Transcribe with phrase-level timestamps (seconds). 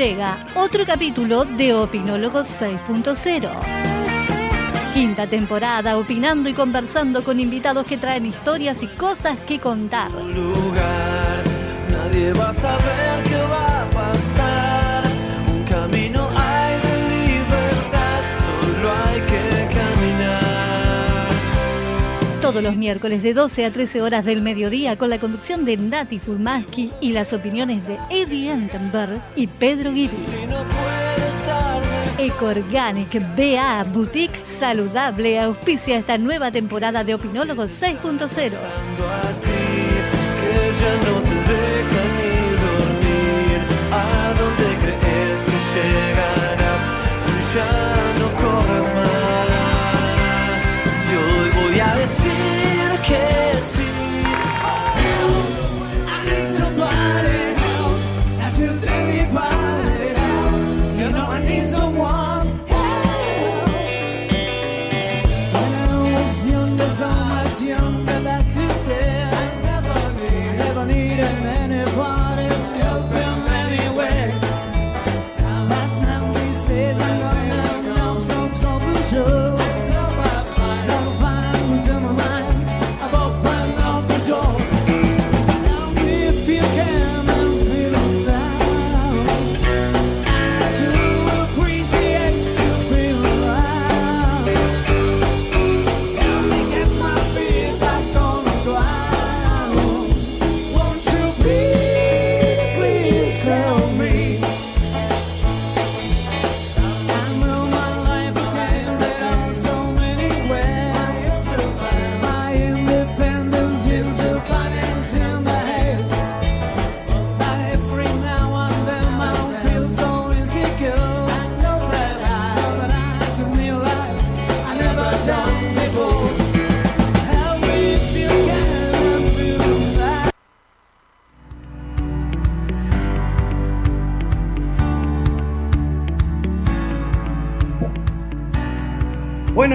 [0.00, 3.50] Llega otro capítulo de Opinólogos 6.0.
[4.94, 10.10] Quinta temporada, opinando y conversando con invitados que traen historias y cosas que contar.
[10.10, 11.44] lugar,
[11.90, 14.89] nadie va a saber qué va a pasar.
[22.50, 26.18] Todos los miércoles de 12 a 13 horas del mediodía con la conducción de Nati
[26.18, 29.92] Furmaski y las opiniones de Eddie Entenberg y Pedro
[31.46, 38.18] darme Ecoorganic BA Boutique Saludable auspicia esta nueva temporada de Opinólogos 6.0.
[38.18, 39.60] pensando a ti,
[40.40, 42.34] que ya no te deja ni
[42.64, 43.60] dormir.
[43.92, 46.82] ¿A dónde crees que llegarás?
[47.54, 47.70] Ya
[48.18, 49.20] no corras más.
[51.10, 52.29] Y hoy voy a decir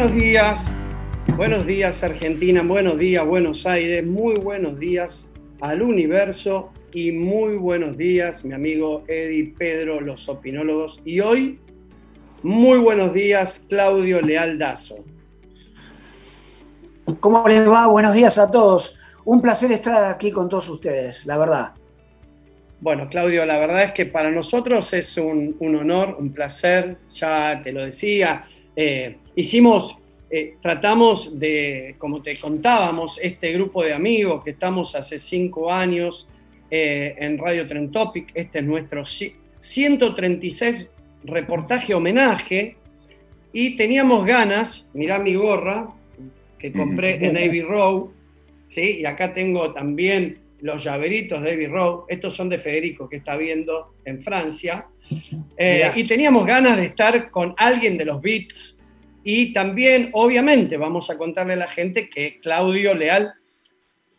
[0.06, 0.72] Buenos días,
[1.36, 7.98] buenos días Argentina, buenos días Buenos Aires, muy buenos días al universo y muy buenos
[7.98, 11.60] días mi amigo Eddie, Pedro, los opinólogos y hoy
[12.44, 14.98] muy buenos días Claudio Leal Dazo.
[17.20, 17.88] ¿Cómo les va?
[17.88, 19.00] Buenos días a todos.
[19.24, 21.74] Un placer estar aquí con todos ustedes, la verdad.
[22.80, 27.60] Bueno Claudio, la verdad es que para nosotros es un, un honor, un placer, ya
[27.64, 29.98] te lo decía, eh, hicimos,
[30.30, 36.28] eh, tratamos de, como te contábamos, este grupo de amigos que estamos hace cinco años
[36.72, 40.92] eh, en Radio Trend Topic, este es nuestro ci- 136
[41.24, 42.76] reportaje homenaje
[43.54, 45.90] y teníamos ganas, mirá mi gorra
[46.60, 48.12] que compré en Navy Row,
[48.68, 48.98] ¿sí?
[49.00, 53.38] y acá tengo también los llaveritos de Navy Row, estos son de Federico que está
[53.38, 54.88] viendo en Francia,
[55.56, 58.82] Eh, y teníamos ganas de estar con alguien de los Beats.
[59.24, 63.32] Y también, obviamente, vamos a contarle a la gente que Claudio Leal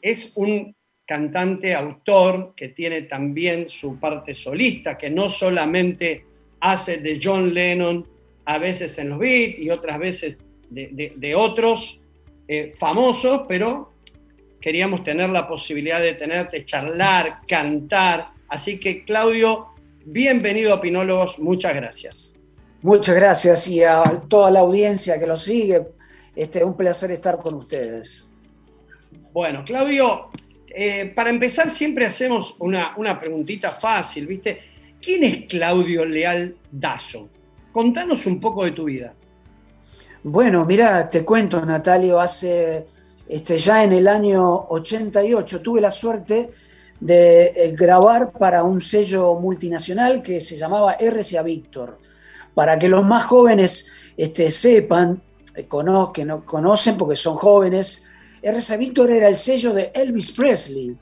[0.00, 6.24] es un cantante, autor, que tiene también su parte solista, que no solamente
[6.60, 8.06] hace de John Lennon
[8.44, 10.38] a veces en los beats y otras veces
[10.70, 12.00] de, de- de otros
[12.48, 13.92] eh, famosos, pero
[14.66, 18.30] queríamos tener la posibilidad de tenerte, charlar, cantar.
[18.48, 19.68] Así que, Claudio,
[20.06, 22.34] bienvenido a Pinólogos, muchas gracias.
[22.82, 25.86] Muchas gracias y a toda la audiencia que lo sigue.
[26.34, 28.28] Este, un placer estar con ustedes.
[29.32, 30.30] Bueno, Claudio,
[30.66, 34.62] eh, para empezar siempre hacemos una, una preguntita fácil, ¿viste?
[35.00, 37.28] ¿Quién es Claudio Leal Dazo?
[37.70, 39.14] Contanos un poco de tu vida.
[40.24, 42.95] Bueno, mira, te cuento, Natalio, hace
[43.28, 46.50] este, ya en el año 88 tuve la suerte
[47.00, 51.98] de eh, grabar para un sello multinacional que se llamaba RCA Victor.
[52.54, 55.22] Para que los más jóvenes este, sepan,
[55.54, 55.68] eh,
[56.14, 58.06] que no conocen porque son jóvenes,
[58.42, 60.96] RCA Victor era el sello de Elvis Presley,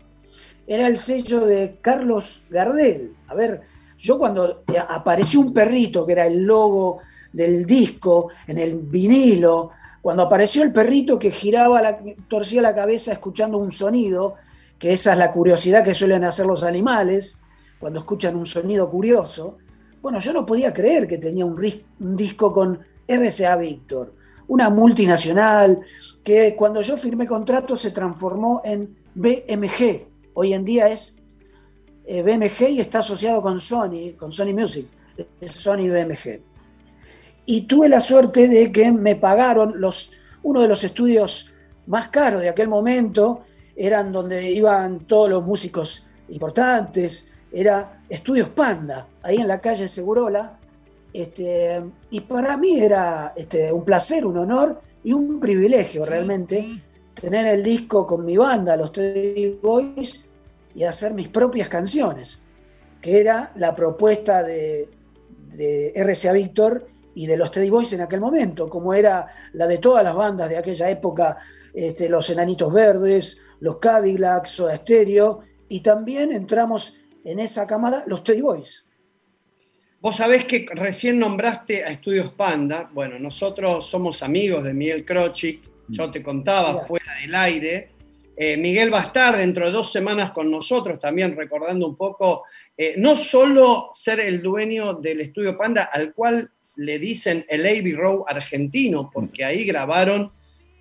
[0.66, 3.14] era el sello de Carlos Gardel.
[3.28, 3.60] A ver,
[3.98, 6.98] yo cuando eh, apareció un perrito, que era el logo
[7.32, 9.70] del disco, en el vinilo,
[10.04, 11.98] cuando apareció el perrito que giraba, la,
[12.28, 14.34] torcía la cabeza escuchando un sonido,
[14.78, 17.40] que esa es la curiosidad que suelen hacer los animales
[17.80, 19.56] cuando escuchan un sonido curioso.
[20.02, 21.58] Bueno, yo no podía creer que tenía un,
[22.18, 24.14] disco con RCA Victor,
[24.46, 25.80] una multinacional
[26.22, 30.06] que cuando yo firmé contrato se transformó en BMG.
[30.34, 31.18] Hoy en día es
[32.04, 34.86] eh, BMG y está asociado con Sony, con Sony Music,
[35.40, 36.53] es Sony BMG.
[37.46, 40.12] Y tuve la suerte de que me pagaron los,
[40.42, 41.54] uno de los estudios
[41.86, 43.44] más caros de aquel momento,
[43.76, 50.58] eran donde iban todos los músicos importantes, era Estudios Panda, ahí en la calle Segurola.
[51.12, 56.66] Este, y para mí era este, un placer, un honor y un privilegio realmente
[57.14, 60.24] tener el disco con mi banda, los Teddy Boys,
[60.74, 62.42] y hacer mis propias canciones,
[63.00, 64.88] que era la propuesta de,
[65.52, 69.78] de RCA Víctor y de los Teddy Boys en aquel momento, como era la de
[69.78, 71.38] todas las bandas de aquella época,
[71.72, 76.94] este, los Enanitos Verdes, los Cadillacs, Soda Stereo, y también entramos
[77.24, 78.86] en esa camada los Teddy Boys.
[80.00, 82.90] Vos sabés que recién nombraste a Estudios Panda.
[82.92, 85.62] Bueno, nosotros somos amigos de Miguel Krochik.
[85.88, 86.84] Yo te contaba Mira.
[86.84, 87.90] fuera del aire.
[88.36, 92.42] Eh, Miguel va a estar dentro de dos semanas con nosotros también recordando un poco,
[92.76, 97.92] eh, no solo ser el dueño del Estudio Panda, al cual le dicen el Abbey
[97.94, 100.32] Row argentino, porque ahí grabaron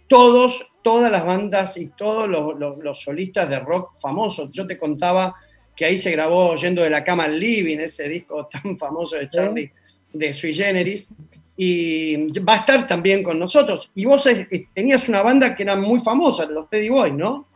[0.07, 4.49] todos, todas las bandas y todos los, los- los solistas de rock famosos.
[4.51, 5.35] Yo te contaba
[5.75, 9.27] que ahí se grabó Yendo de la cama al living, ese disco tan famoso de
[9.27, 9.71] Charlie,
[10.11, 11.09] de Sui Generis,
[11.55, 13.89] y va a estar también con nosotros.
[13.95, 14.27] Y vos
[14.73, 17.47] tenías una banda que era muy famosa, los Teddy Boys, ¿no?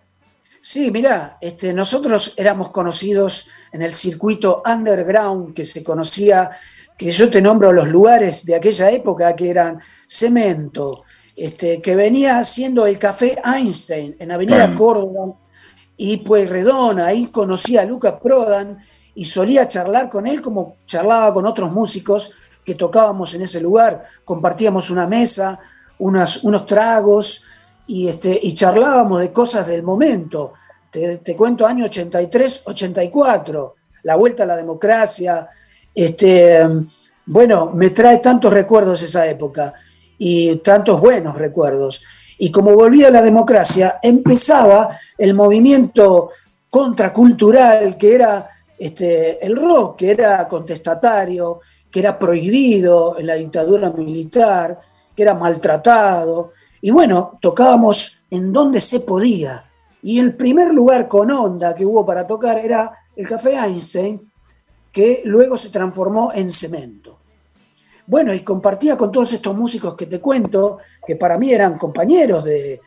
[0.59, 6.49] Sí, mirá, este, nosotros éramos conocidos en el circuito underground que se conocía,
[6.97, 11.03] que yo te nombro los lugares de aquella época que eran Cemento,
[11.35, 15.35] este, que venía siendo el Café Einstein en Avenida Córdoba
[15.95, 18.79] y Pueyrredón, ahí conocí a Luca Prodan
[19.13, 22.31] y solía charlar con él como charlaba con otros músicos
[22.65, 25.59] que tocábamos en ese lugar, compartíamos una mesa,
[25.99, 27.43] unas- unos tragos,
[27.87, 30.51] y, este, y charlábamos de cosas del momento.
[30.91, 35.47] Te, te cuento año 83, 84, la vuelta a la democracia.
[35.97, 36.59] Este,
[37.25, 39.73] bueno, me trae tantos recuerdos esa época
[40.15, 42.03] y tantos buenos recuerdos.
[42.37, 46.29] Y como volvía la democracia, empezaba el movimiento
[46.69, 48.47] contracultural que era
[48.77, 54.79] este, el rock, que era contestatario, que era prohibido en la dictadura militar,
[55.15, 56.51] que era maltratado.
[56.79, 59.65] Y bueno, tocábamos en donde se podía.
[60.03, 64.26] Y el primer lugar con onda que hubo para tocar era el Café Einstein,
[64.97, 67.19] que luego se transformó en cemento.
[68.07, 72.45] Bueno, y compartía con todos estos músicos que te cuento, que para mí eran compañeros
[72.45, 72.81] de,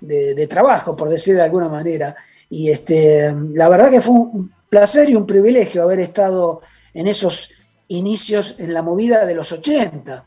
[0.00, 2.16] de- trabajo, por decir de alguna manera.
[2.48, 6.62] Y este, la verdad que fue un placer y un privilegio haber estado
[6.94, 7.50] en esos
[7.88, 10.24] inicios en la movida de los 80.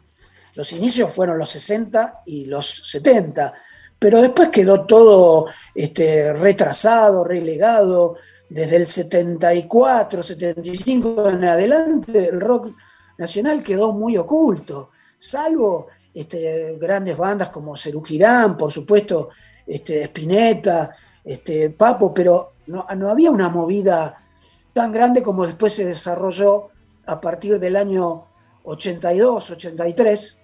[0.53, 3.53] Los inicios fueron los 60 y los 70,
[3.97, 8.17] pero después quedó todo este, retrasado, relegado.
[8.53, 12.75] Desde el 74, 75 en adelante, el rock
[13.17, 19.29] nacional quedó muy oculto, salvo este, grandes bandas como Cerú Girán, por supuesto,
[19.65, 20.91] este, Spinetta,
[21.23, 24.23] este, Papo, pero no, no había una movida
[24.71, 26.69] tan grande como después se desarrolló
[27.07, 28.27] a partir del año
[28.65, 30.41] 82, 83,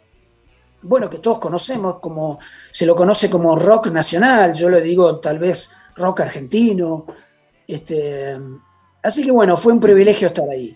[0.81, 2.39] bueno, que todos conocemos como,
[2.71, 7.05] se lo conoce como rock nacional, yo le digo tal vez rock argentino,
[7.73, 8.37] este,
[9.03, 10.75] así que bueno, fue un privilegio estar ahí.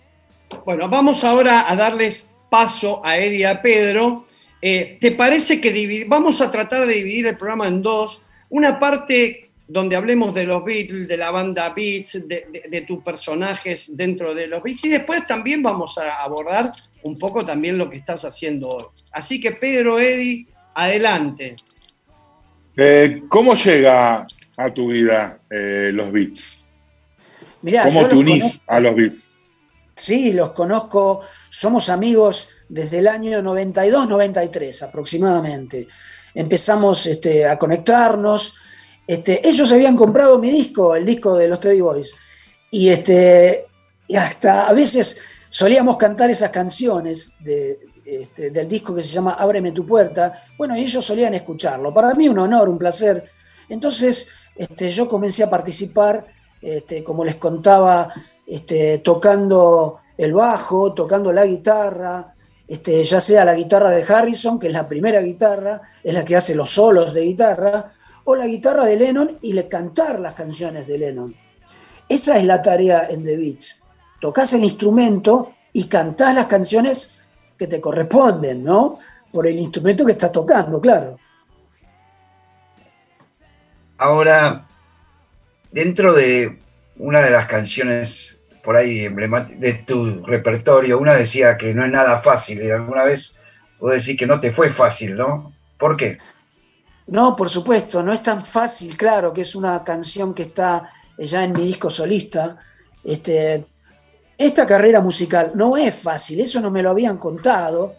[0.64, 4.24] Bueno, vamos ahora a darles paso a Eddie y a Pedro.
[4.62, 8.22] Eh, ¿Te parece que vamos a tratar de dividir el programa en dos?
[8.50, 13.02] Una parte donde hablemos de los Beatles, de la banda Beats, de, de- de tus
[13.02, 16.70] personajes dentro de los Beats, y después también vamos a abordar
[17.02, 18.84] un poco también lo que estás haciendo hoy.
[19.12, 21.56] Así que Pedro, Eddie, adelante.
[22.76, 26.63] Eh, ¿Cómo llega a tu vida eh, los Beats?
[27.64, 29.30] Mirá, ¿Cómo te unís conozco- a los Beats?
[29.96, 35.86] Sí, los conozco, somos amigos desde el año 92-93 aproximadamente.
[36.34, 38.54] Empezamos este, a conectarnos.
[39.06, 42.12] Este, ellos habían comprado mi disco, el disco de los Teddy Boys,
[42.70, 43.66] y, este,
[44.08, 45.18] y hasta a veces
[45.48, 50.44] solíamos cantar esas canciones de- este, del disco que se llama Ábreme tu puerta.
[50.58, 51.94] Bueno, y ellos solían escucharlo.
[51.94, 53.30] Para mí un honor, un placer.
[53.70, 56.26] Entonces este, yo comencé a participar,
[56.64, 58.08] este, como les contaba,
[58.46, 62.34] este, tocando el bajo, tocando la guitarra,
[62.66, 66.36] este, ya sea la guitarra de Harrison, que es la primera guitarra, es la que
[66.36, 67.92] hace los solos de guitarra,
[68.24, 71.36] o la guitarra de Lennon y le cantar las canciones de Lennon.
[72.08, 73.82] Esa es la tarea en The Beats.
[74.20, 77.18] Tocas el instrumento y cantás las canciones
[77.58, 78.96] que te corresponden, ¿no?
[79.30, 81.18] Por el instrumento que estás tocando, claro.
[83.98, 84.66] Ahora,
[85.74, 86.58] dentro de
[86.98, 91.90] una de las canciones por ahí emblemáticas de tu repertorio, una decía que no es
[91.90, 93.36] nada fácil, y alguna vez
[93.80, 95.52] vos decís que no te fue fácil, ¿no?
[95.76, 96.16] ¿Por qué?
[97.08, 100.88] No, por supuesto, no es tan fácil, claro, que es una canción que está
[101.18, 102.56] ya en mi disco solista.
[103.02, 103.66] Este,
[104.38, 107.96] esta carrera musical no es fácil, eso no me lo habían contado.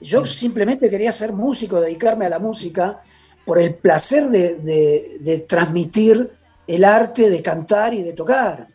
[0.00, 2.98] Yo simplemente quería ser músico, dedicarme a la música
[3.44, 6.32] por el placer de, de- de transmitir
[6.74, 8.68] el arte de cantar y de tocar.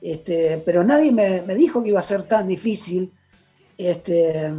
[0.00, 3.12] Este, pero nadie me, me dijo que iba a ser tan difícil.
[3.76, 4.50] Este,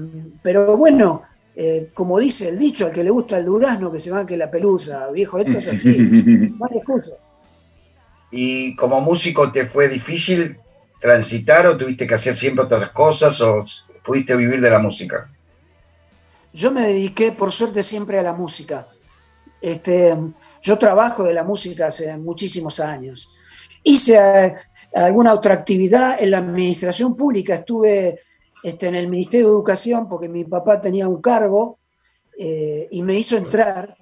[0.43, 1.23] pero bueno,
[1.55, 4.51] eh, como dice el dicho, al que le gusta el durazno, que se banque la
[4.51, 7.33] pelusa, viejo, esto es así, no hay excusas.
[8.29, 10.57] ¿Y como músico te fue difícil
[10.99, 13.65] transitar o tuviste que hacer siempre otras cosas o
[14.05, 15.29] pudiste vivir de la música?
[16.53, 18.87] Yo me dediqué, por suerte, siempre a la música.
[19.61, 20.15] Este,
[20.61, 23.29] yo trabajo de la música hace muchísimos años.
[23.83, 24.55] Hice eh,
[24.93, 28.19] alguna otra actividad en la administración pública, estuve
[28.63, 31.79] este, en el Ministerio de Educación porque mi papá tenía un cargo
[32.37, 33.95] eh, y me hizo entrar,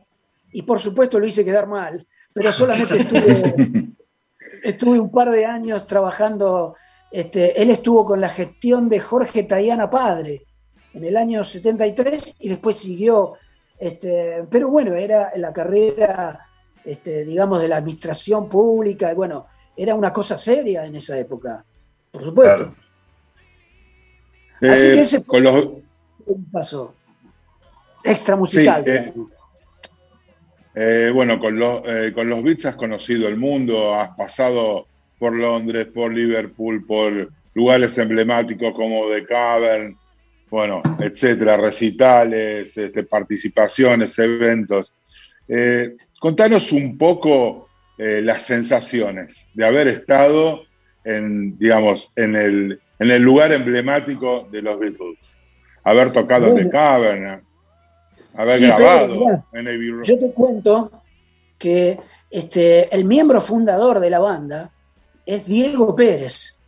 [0.51, 3.93] y por supuesto lo hice quedar mal, pero solamente estuve,
[4.63, 6.75] estuve un par de años trabajando,
[7.11, 10.45] este, él estuvo con la gestión de Jorge Tayana Padre
[10.93, 13.33] en el año 73 y después siguió,
[13.83, 16.47] este, pero bueno, era la carrera,
[16.85, 21.65] este, digamos, de la administración pública, y bueno, era una cosa seria en esa época,
[22.11, 22.73] por supuesto.
[24.59, 24.73] Claro.
[24.73, 25.67] Así Eh, que ese fue con los,
[26.27, 26.95] un paso
[28.05, 28.83] extra musical.
[28.85, 29.13] Sí, eh.
[30.75, 34.87] Eh, bueno, con los, eh, con los Beats has conocido el mundo, has pasado
[35.19, 39.97] por Londres, por Liverpool, por lugares emblemáticos como The Cavern,
[40.53, 44.93] bueno, etcétera, recitales, este, participaciones, eventos.
[45.47, 50.61] Eh, contanos un poco eh, las sensaciones de haber estado
[51.03, 55.35] en, digamos, en el, en el lugar emblemático de los Beatles,
[55.83, 56.65] haber tocado en.
[56.65, 57.43] The Cavern,
[58.35, 60.03] haber Sí, grabado en Road.
[60.03, 60.91] Yo te cuento
[61.57, 64.71] que este, el miembro fundador de la banda
[65.25, 66.59] es Diego Pérez,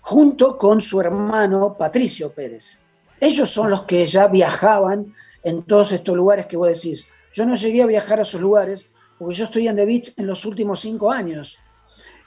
[0.00, 2.83] junto con su hermano Patricio Pérez.
[3.24, 5.14] Ellos son los que ya viajaban
[5.44, 7.08] en todos estos lugares que vos decís.
[7.32, 8.86] Yo no llegué a viajar a esos lugares
[9.18, 11.58] porque yo estoy en The Beach en los últimos cinco años.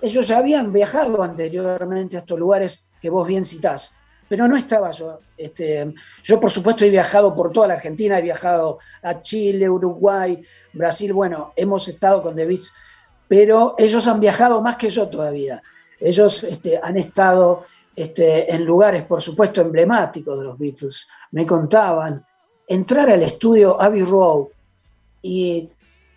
[0.01, 3.95] Ellos ya habían viajado anteriormente a estos lugares que vos bien citás,
[4.27, 5.19] pero no estaba yo.
[5.37, 10.41] Este, yo, por supuesto, he viajado por toda la Argentina, he viajado a Chile, Uruguay,
[10.73, 11.13] Brasil.
[11.13, 12.73] Bueno, hemos estado con The Beats,
[13.27, 15.61] pero ellos han viajado más que yo todavía.
[15.99, 17.65] Ellos este, han estado
[17.97, 21.07] este, en lugares, por supuesto, emblemáticos de los Beatles.
[21.31, 22.23] Me contaban
[22.67, 24.49] entrar al estudio Abbey Road
[25.23, 25.67] y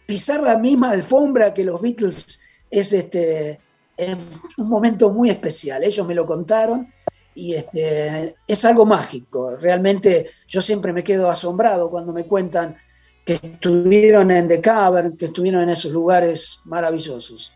[0.04, 3.58] pisar la misma alfombra que los Beatles es este,
[3.96, 4.16] es
[4.58, 5.82] un momento muy especial.
[5.82, 6.92] Ellos me lo contaron
[7.34, 9.56] y este, es algo mágico.
[9.56, 12.76] Realmente yo siempre me quedo asombrado cuando me cuentan
[13.24, 17.54] que estuvieron en The Cavern, que estuvieron en esos lugares maravillosos.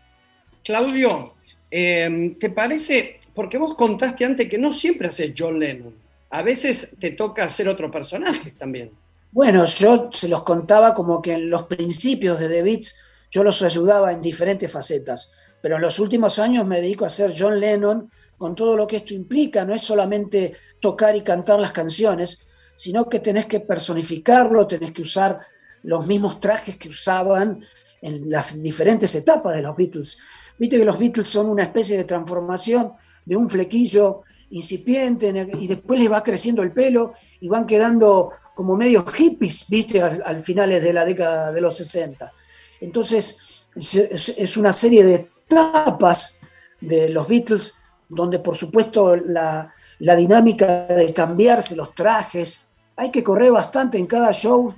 [0.63, 1.35] Claudio,
[1.69, 3.19] eh, ¿te parece?
[3.35, 5.93] Porque vos contaste antes que no siempre haces John Lennon.
[6.29, 8.91] A veces te toca hacer otro personaje también.
[9.31, 12.95] Bueno, yo se los contaba como que en los principios de The Beats
[13.29, 17.33] yo los ayudaba en diferentes facetas, pero en los últimos años me dedico a ser
[17.37, 19.65] John Lennon con todo lo que esto implica.
[19.65, 25.01] No es solamente tocar y cantar las canciones, sino que tenés que personificarlo, tenés que
[25.01, 25.41] usar
[25.83, 27.63] los mismos trajes que usaban
[28.01, 30.19] en las diferentes etapas de los Beatles.
[30.57, 32.93] Viste que los Beatles son una especie de transformación
[33.25, 38.77] de un flequillo incipiente y después les va creciendo el pelo y van quedando como
[38.77, 42.31] medio hippies, viste, al, al finales de la década de los 60.
[42.79, 43.39] Entonces,
[43.75, 46.39] es, una serie de etapas
[46.81, 47.75] de los Beatles,
[48.09, 54.07] donde por supuesto la, la dinámica de cambiarse los trajes, hay que correr bastante en
[54.07, 54.73] cada show.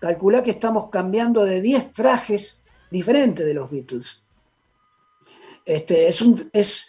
[0.00, 4.22] Calculá que estamos cambiando de 10 trajes diferentes de los Beatles.
[5.64, 6.88] Este, es un, es,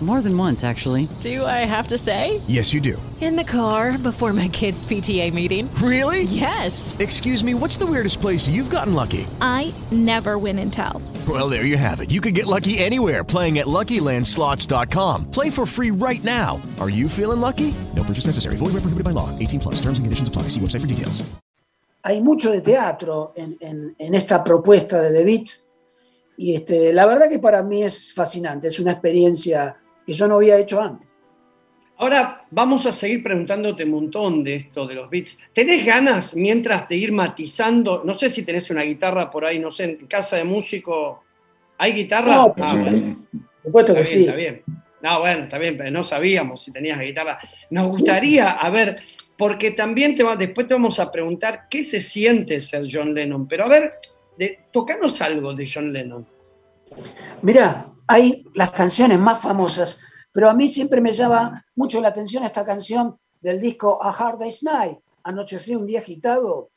[0.00, 1.08] More than once, actually.
[1.20, 2.40] Do I have to say?
[2.48, 2.96] Yes, you do.
[3.20, 5.68] In the car before my kids' PTA meeting.
[5.74, 6.22] Really?
[6.22, 6.96] Yes.
[6.98, 9.26] Excuse me, what's the weirdest place you've gotten lucky?
[9.42, 11.02] I never win and tell.
[11.28, 12.10] Well, there you have it.
[12.10, 15.30] You can get lucky anywhere playing at LuckyLandSlots.com.
[15.30, 16.62] Play for free right now.
[16.80, 17.74] Are you feeling lucky?
[17.94, 18.56] No purchase necessary.
[18.56, 19.28] Void where prohibited by law.
[19.38, 19.74] 18 plus.
[19.82, 20.48] Terms and conditions apply.
[20.48, 21.22] See website for details.
[22.06, 25.66] Hay mucho de teatro en, en- en esta propuesta de The Beats
[26.38, 29.76] y este, la verdad que para mí es fascinante, es una experiencia
[30.06, 31.16] que yo no había hecho antes.
[31.98, 35.36] Ahora vamos a seguir preguntándote un montón de esto de los beats.
[35.52, 38.02] ¿Tenés ganas mientras de ir matizando?
[38.04, 41.22] No sé si tenés una guitarra por ahí, no sé, en casa de músico.
[41.76, 42.34] ¿Hay guitarra?
[42.36, 42.90] No, por Ah, supuesto.
[42.98, 43.26] bueno.
[43.30, 44.18] Por supuesto que Está sí.
[44.18, 44.62] bien, está bien.
[45.02, 47.38] No, bueno, está bien, pero no sabíamos si tenías guitarra.
[47.70, 48.96] Nos gustaría, a ver,
[49.36, 53.46] porque también te va, después te vamos a preguntar qué se siente ser John Lennon.
[53.46, 53.90] Pero a ver,
[54.38, 56.26] de, tocanos algo de John Lennon.
[57.42, 60.00] Mirá, hay las canciones más famosas,
[60.32, 64.38] pero a mí siempre me llama mucho la atención esta canción del disco A Hard
[64.40, 66.70] Day's Night, Anocheció un día agitado.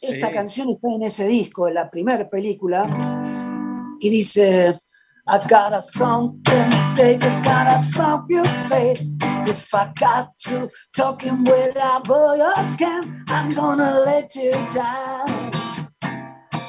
[0.00, 0.32] Esta Sí.
[0.32, 2.86] canción está en ese disco, en la primera película,
[4.00, 4.80] y dice,
[5.26, 9.10] I got a something, baby, got a something face.
[9.46, 15.50] If I got to talking without boy again, I'm gonna let you down.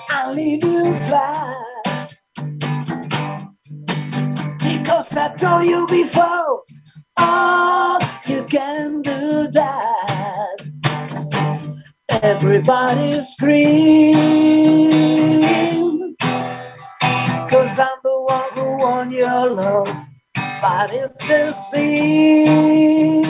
[0.09, 1.60] I'll leave you fly.
[4.91, 6.63] Because I told you before,
[7.17, 10.57] oh, you can do that.
[12.21, 14.15] Everybody scream.
[17.49, 19.87] Cause I'm the one who won your love.
[20.61, 23.23] But it's the scene.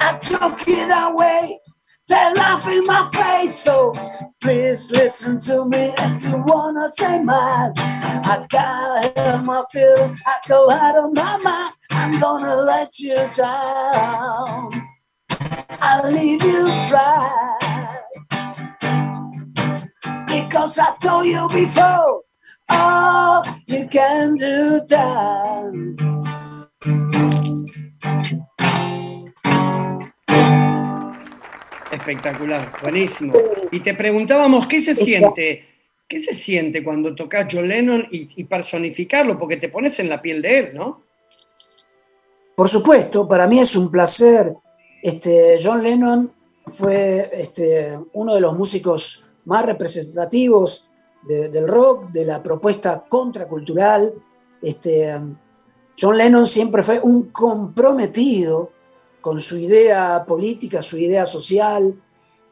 [0.00, 1.58] I took it away.
[2.08, 3.54] They laugh in my face.
[3.56, 3.92] So
[4.42, 7.72] please listen to me if you wanna say mine.
[7.78, 10.14] I gotta help my feel.
[10.26, 11.74] I go out of my mind.
[11.92, 14.72] I'm gonna let you down.
[15.80, 17.98] I'll leave you fly.
[20.26, 22.22] Because I told you before,
[22.70, 26.17] oh, you can do that.
[32.08, 33.34] Espectacular, buenísimo.
[33.70, 35.66] Y te preguntábamos, ¿qué se siente?
[36.08, 39.38] ¿Qué se siente cuando tocas John Lennon y, personificarlo?
[39.38, 41.02] Porque te pones en la piel de él, ¿no?
[42.56, 44.54] Por supuesto, para mí es un placer.
[45.02, 46.32] Este, John Lennon
[46.66, 50.88] fue este, uno de los músicos más representativos
[51.24, 54.14] de- del rock, de la propuesta contracultural.
[54.62, 55.14] Este,
[56.00, 58.72] John Lennon siempre fue un comprometido
[59.28, 61.94] con su idea política, su idea social,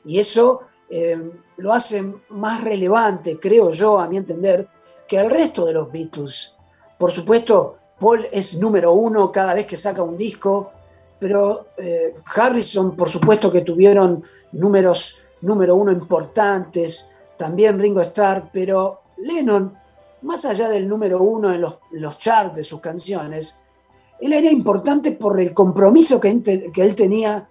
[0.05, 0.61] y eso
[0.91, 4.69] eh, lo hace más relevante, creo yo, a mi entender,
[5.09, 6.55] que el resto de los Beatles.
[6.99, 10.71] Por supuesto, Paul es número uno cada vez que saca un disco,
[11.19, 19.01] pero eh, Harrison, por supuesto que tuvieron números número uno importantes, también Ringo Starr, pero
[19.17, 19.75] Lennon,
[20.21, 23.62] más allá del número uno en los, en los charts de sus canciones,
[24.20, 27.48] él era importante por el compromiso que, él tenía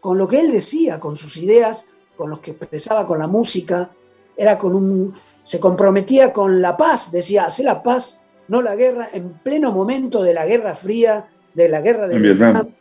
[0.00, 3.90] con lo que él decía, con sus ideas, con los que expresaba con la música,
[4.36, 9.08] era con un, se comprometía con la paz, decía, hacer la paz, no la guerra,
[9.12, 12.74] en pleno momento de la Guerra Fría, de la guerra de Vietnam.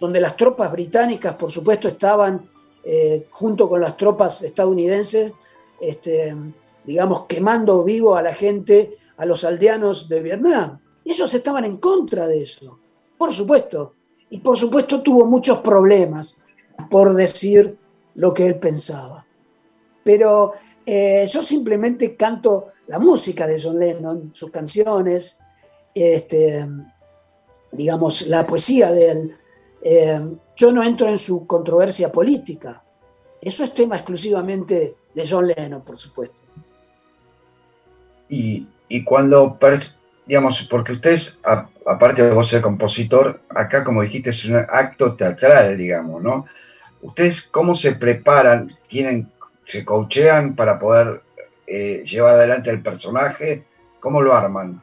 [0.00, 2.42] donde las tropas británicas, por supuesto, estaban
[2.84, 5.32] eh, junto con las tropas estadounidenses,
[5.80, 6.36] este,
[6.84, 10.80] digamos, quemando vivo a la gente, a los aldeanos de Vietnam.
[11.04, 12.78] Ellos estaban en contra de eso,
[13.18, 13.94] por supuesto.
[14.30, 16.44] Y por supuesto tuvo muchos problemas
[16.90, 17.76] por decir
[18.14, 19.24] lo que él pensaba.
[20.02, 20.52] Pero
[20.86, 25.38] eh, yo simplemente canto la música de John Lennon, sus canciones,
[25.94, 26.66] este,
[27.72, 29.36] digamos, la poesía de él.
[29.82, 32.82] Eh, yo no entro en su controversia política.
[33.40, 36.42] Eso es tema exclusivamente de John Lennon, por supuesto.
[38.28, 39.58] Y, y cuando,
[40.26, 45.76] digamos, porque ustedes, aparte de vos ser compositor, acá como dijiste es un acto teatral,
[45.76, 46.46] digamos, ¿no?
[47.02, 48.74] ¿Ustedes cómo se preparan?
[48.88, 49.30] ¿Tienen,
[49.66, 51.20] se coachean para poder
[51.66, 53.64] eh, llevar adelante el personaje?
[54.00, 54.82] ¿Cómo lo arman?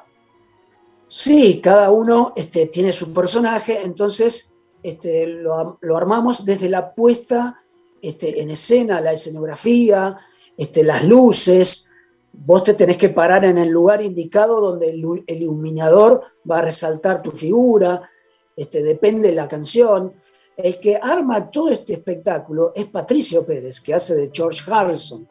[1.07, 7.61] Sí, cada uno este, tiene su personaje, entonces este, lo, lo armamos desde la puesta
[8.01, 10.17] este, en escena, la escenografía,
[10.57, 11.90] este, las luces.
[12.33, 16.59] Vos te tenés que parar en el lugar indicado donde el, lu- el iluminador va
[16.59, 18.09] a resaltar tu figura,
[18.55, 20.13] este, depende de la canción.
[20.57, 25.27] El que arma todo este espectáculo es Patricio Pérez, que hace de George Harrison.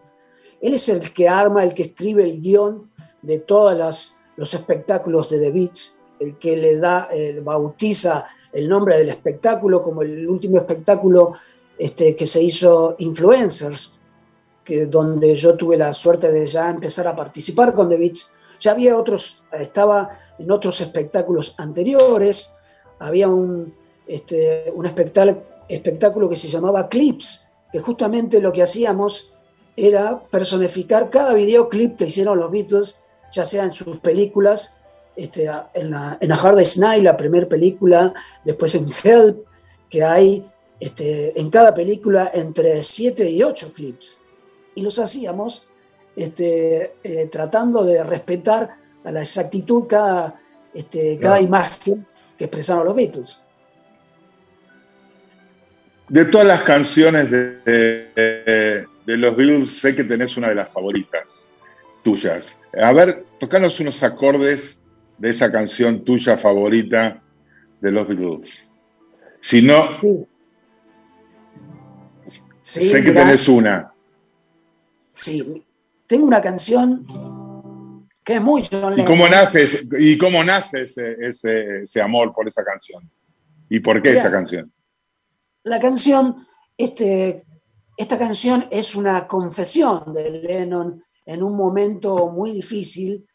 [0.61, 2.91] Él es el que arma, el que escribe el guion
[3.23, 8.99] de todos los espectáculos de The Beats, el que le da, eh, bautiza el nombre
[8.99, 11.33] del espectáculo como el último espectáculo
[11.79, 14.00] este, que se hizo Influencers,
[14.65, 18.33] que donde yo tuve la suerte de ya empezar a participar con The Beats.
[18.59, 22.57] Ya había otros, estaba en otros espectáculos anteriores,
[22.99, 23.75] había un,
[24.07, 29.33] este, un espectáculo, que se llamaba Clips, que justamente lo que hacíamos
[29.77, 34.81] era personificar cada videoclip que hicieron los Beatles, ya sea en sus películas,
[35.17, 38.13] este, en, la, en A Hard Day's Night, la primera película,
[38.45, 39.45] después en Help,
[39.89, 40.45] que hay
[40.81, 44.21] este, en cada película entre 7 y 8 clips.
[44.81, 45.71] Y los hacíamos
[46.17, 50.41] este, eh, tratando de respetar a la exactitud cada,
[50.73, 51.45] este, cada Claro.
[51.45, 52.07] imagen
[52.39, 53.43] que expresaron los Beatles.
[56.09, 60.73] De todas las canciones de, de- de los Beatles, sé que tenés una de las
[60.73, 61.47] favoritas
[62.03, 62.59] tuyas.
[62.81, 64.83] A ver, tocanos unos acordes
[65.19, 67.23] de esa canción tuya favorita
[67.83, 68.71] de los Beatles.
[69.43, 70.27] Si no, Sí.
[72.63, 73.25] Sí, sé que mirá.
[73.25, 73.93] tenés una.
[75.23, 75.65] Sí,
[76.07, 77.05] tengo una canción
[78.25, 79.07] que es muy John ¿Y Lennon.
[79.07, 83.11] cómo nace, ese- y cómo nace ese, ese- ese amor por esa canción?
[83.69, 84.73] ¿Y por qué esa canción?
[85.65, 86.47] La canción,
[86.79, 87.45] este,
[87.99, 93.27] esta canción es una confesión de Lennon en un momento muy difícil.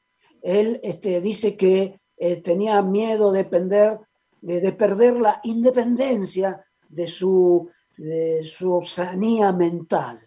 [0.41, 3.99] Él este, dice que eh, tenía miedo de, pender-
[4.41, 10.19] de, de perder la independencia de su, de su sanía mental.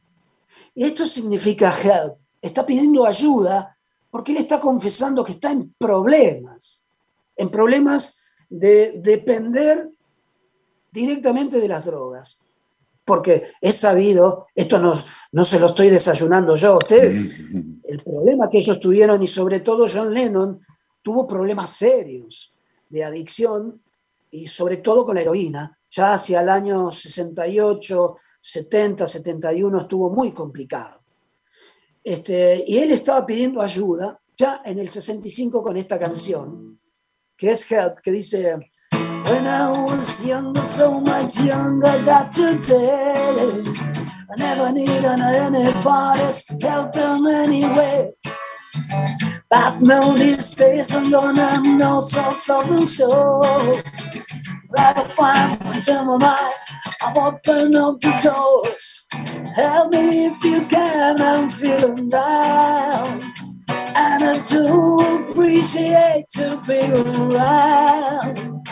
[0.78, 2.18] Y esto significa help.
[2.40, 3.76] Está pidiendo ayuda
[4.12, 6.84] porque él está confesando que está en problemas,
[7.34, 9.90] en problemas de depender
[10.92, 12.42] directamente de las drogas.
[13.04, 14.92] Porque es sabido, esto no,
[15.32, 17.26] no se lo estoy desayunando yo a ustedes,
[17.82, 20.60] el problema que ellos tuvieron y sobre todo John Lennon
[21.02, 22.54] tuvo problemas serios
[22.88, 23.82] de adicción
[24.30, 25.76] y sobre todo con la heroína.
[25.90, 28.14] Ya hacia el año 68,
[28.48, 31.00] 70, 71 estuvo muy complicado.
[32.02, 36.80] Este, y él estaba pidiendo ayuda ya en el 65 con esta canción,
[37.36, 38.54] que es Help, que dice,
[38.90, 43.64] When I was younger, so much younger than today,
[44.30, 48.14] I never needed anybody's help in any way.
[49.50, 53.82] But now these days I'm gonna know some something sure.
[54.70, 56.54] That I find into my mind,
[57.00, 59.06] I'm open up the doors.
[59.56, 63.22] Help me if you can, I'm feeling down.
[63.70, 68.66] And I do appreciate to be around.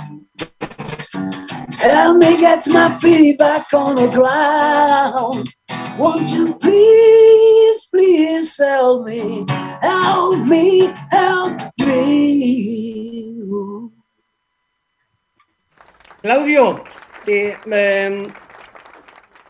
[1.81, 5.49] Help me get my feet back on the ground.
[5.99, 9.47] Won't you please, please help me?
[9.83, 13.43] Help me, help me.
[16.27, 16.83] Claudio,
[17.29, 18.27] eh, eh,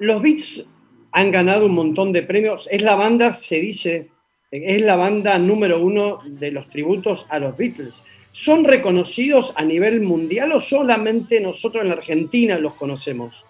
[0.01, 0.69] los Beats
[1.13, 2.69] han ganado un montón de premios.
[2.71, 4.11] Es la banda, se dice,
[4.51, 8.03] es la banda número uno de los tributos a los Beatles.
[8.31, 13.47] ¿Son reconocidos a nivel mundial o solamente nosotros en la Argentina los conocemos?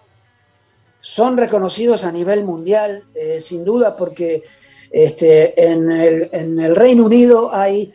[1.01, 4.43] Son reconocidos a nivel mundial, eh, sin duda, porque
[4.89, 7.91] este, en el Reino Unido hay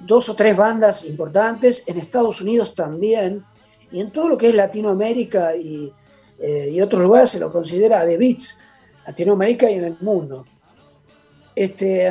[0.00, 3.42] dos o tres bandas importantes, en Estados Unidos también,
[3.92, 5.92] y en todo lo que es Latinoamérica y,
[6.40, 8.60] eh, y otros lugares se lo considera The Beats,
[9.06, 10.44] Latinoamérica y en el mundo.
[11.54, 12.06] Este,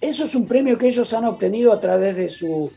[0.00, 2.70] eso es un premio que ellos han obtenido a través de su,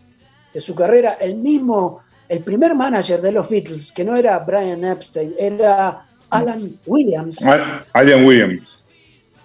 [0.53, 1.13] de su carrera.
[1.19, 6.79] El mismo, el primer manager de los Beatles, que no era Brian Epstein, era Alan
[6.85, 7.45] Williams.
[7.45, 8.83] Al- Alien Williams.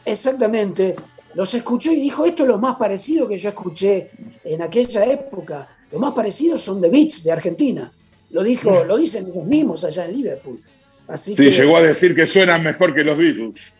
[0.04, 0.96] Exactamente.
[1.34, 4.10] los escuchó y dijo, esto es lo más parecido que yo escuché
[4.44, 5.68] en aquella época.
[5.92, 7.92] Lo más parecido son The Beats de Argentina.
[8.30, 10.60] Lo, dijo, lo dicen ellos mismos allá en Liverpool.
[11.08, 13.74] Así Sí, que, llegó a decir que suenan mejor que los Beatles.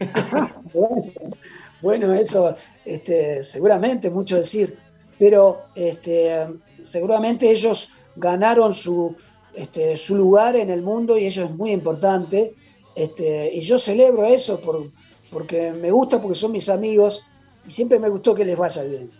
[0.72, 1.12] bueno,
[1.80, 4.76] bueno, eso este, seguramente mucho decir,
[5.18, 6.46] pero este,
[6.82, 9.14] seguramente ellos ganaron su,
[9.54, 12.54] este, su lugar en el mundo y eso es muy importante.
[12.94, 14.90] Este, y yo celebro eso por,
[15.30, 17.24] porque me gusta, porque son mis amigos
[17.66, 19.10] y siempre me gustó que les vaya bien.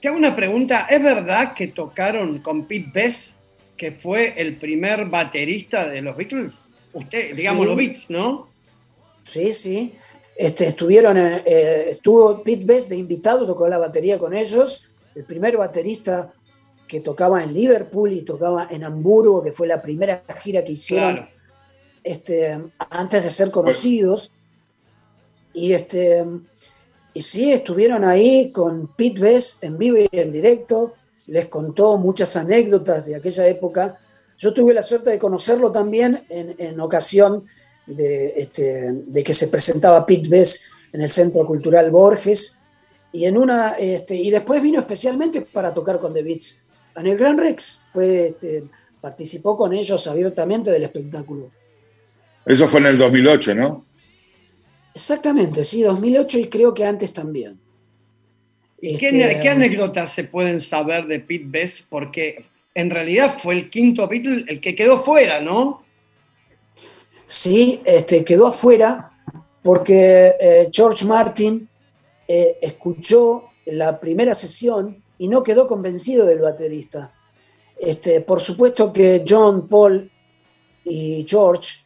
[0.00, 3.36] Te hago una pregunta, ¿es verdad que tocaron con Pete Best,
[3.80, 6.68] que fue el primer baterista de los Beatles?
[6.92, 7.68] Usted, digamos Sí.
[7.68, 8.48] los Beats, ¿no?
[9.22, 9.94] Sí, sí.
[10.36, 14.90] Este, estuvieron, eh, eh, estuvo Pete Best de invitado, tocó la batería con ellos.
[15.14, 16.30] El primer baterista
[16.86, 21.14] que tocaba en Liverpool y tocaba en Hamburgo, que fue la primera gira que hicieron
[21.14, 21.28] Claro.
[22.04, 24.30] este, antes de ser conocidos.
[25.54, 26.22] Y, este,
[27.14, 30.94] y sí, estuvieron ahí con Pete Best en vivo y en directo.
[31.26, 33.98] Les contó muchas anécdotas de aquella época.
[34.36, 37.44] Yo tuve la suerte de conocerlo también en, en ocasión
[37.86, 42.58] de, este, de que se presentaba Pete Best en el Centro Cultural Borges.
[43.12, 46.64] Y, en una, este, y después vino especialmente para tocar con The Beats.
[46.96, 48.64] En el Gran Rex fue, este,
[49.00, 51.50] participó con ellos abiertamente del espectáculo.
[52.46, 53.84] Eso fue en el 2008, ¿no?
[54.94, 57.58] Exactamente, sí, 2008 y creo que antes también.
[58.80, 61.88] ¿Y qué, Este, qué anécdotas se pueden saber de Pete Best?
[61.90, 65.84] Porque en realidad fue el quinto Beatle el que quedó fuera, ¿no?
[67.26, 69.12] Sí, este, quedó afuera
[69.62, 71.68] porque eh, George Martin
[72.26, 77.12] eh, escuchó la primera sesión y no quedó convencido del baterista.
[77.78, 80.10] Este, por supuesto que John, Paul
[80.84, 81.84] y George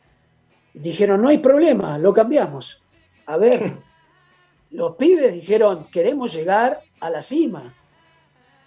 [0.72, 2.82] dijeron, no hay problema, lo cambiamos.
[3.26, 3.76] A ver,
[4.70, 7.74] los pibes dijeron, queremos llegar a la cima.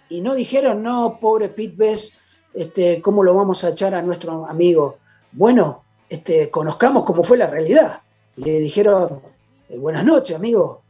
[0.08, 2.20] Y no dijeron, no, pobre Pete Best,
[2.54, 4.98] este, ¿cómo lo vamos a echar a nuestro amigo?
[5.32, 8.00] Bueno, este, conozcamos cómo fue la realidad.
[8.36, 9.20] Le dijeron,
[9.68, 10.82] eh, buenas noches, amigo,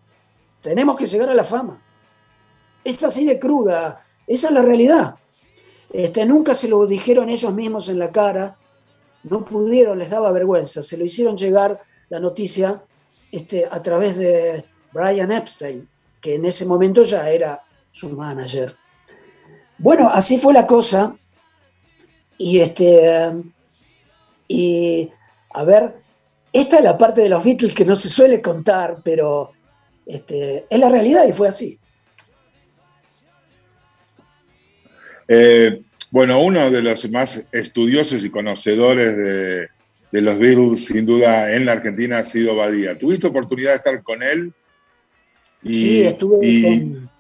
[0.61, 1.83] tenemos que llegar a la fama.
[2.85, 5.17] Es así de cruda, esa es la realidad.
[5.93, 8.57] Este, nunca se lo dijeron ellos mismos en la cara,
[9.25, 12.83] no pudieron, les daba vergüenza, se lo hicieron llegar la noticia
[13.33, 15.89] este, a través de Brian Epstein,
[16.21, 18.75] que en ese momento ya era su manager.
[19.79, 21.17] Bueno, así fue la cosa.
[22.37, 23.33] Y este.
[24.49, 25.11] Y
[25.55, 25.95] a ver,
[26.53, 29.53] esta es la parte de los Beatles que no se suele contar, pero
[30.07, 31.79] este, es la realidad y fue así.
[35.29, 39.69] Eh, bueno, uno de los más estudiosos y conocedores
[40.11, 42.97] de los Beatles, sin duda, en la Argentina ha sido Badía.
[42.99, 44.55] ¿Tuviste oportunidad de estar con él?
[45.63, 47.11] Y- sí, estuve y- con.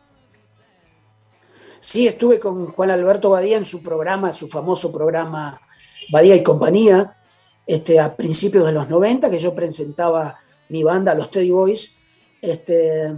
[1.80, 5.60] Sí, estuve con Juan Alberto Badía en su programa, su famoso programa
[6.12, 7.16] Badía y Compañía,
[7.66, 11.96] este, a principios de los 90, que yo presentaba mi banda, los Teddy Boys.
[12.42, 13.14] Este,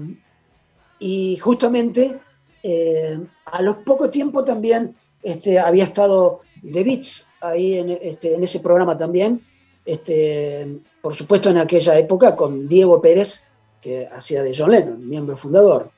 [0.99, 2.21] y justamente
[2.63, 8.43] eh, a los poco tiempo también este, había estado The Beats ahí en, este, en
[8.43, 9.43] ese programa también.
[9.85, 13.49] Este, por supuesto, en aquella época con Diego Pérez,
[13.81, 15.91] que hacía de John Lennon, miembro fundador.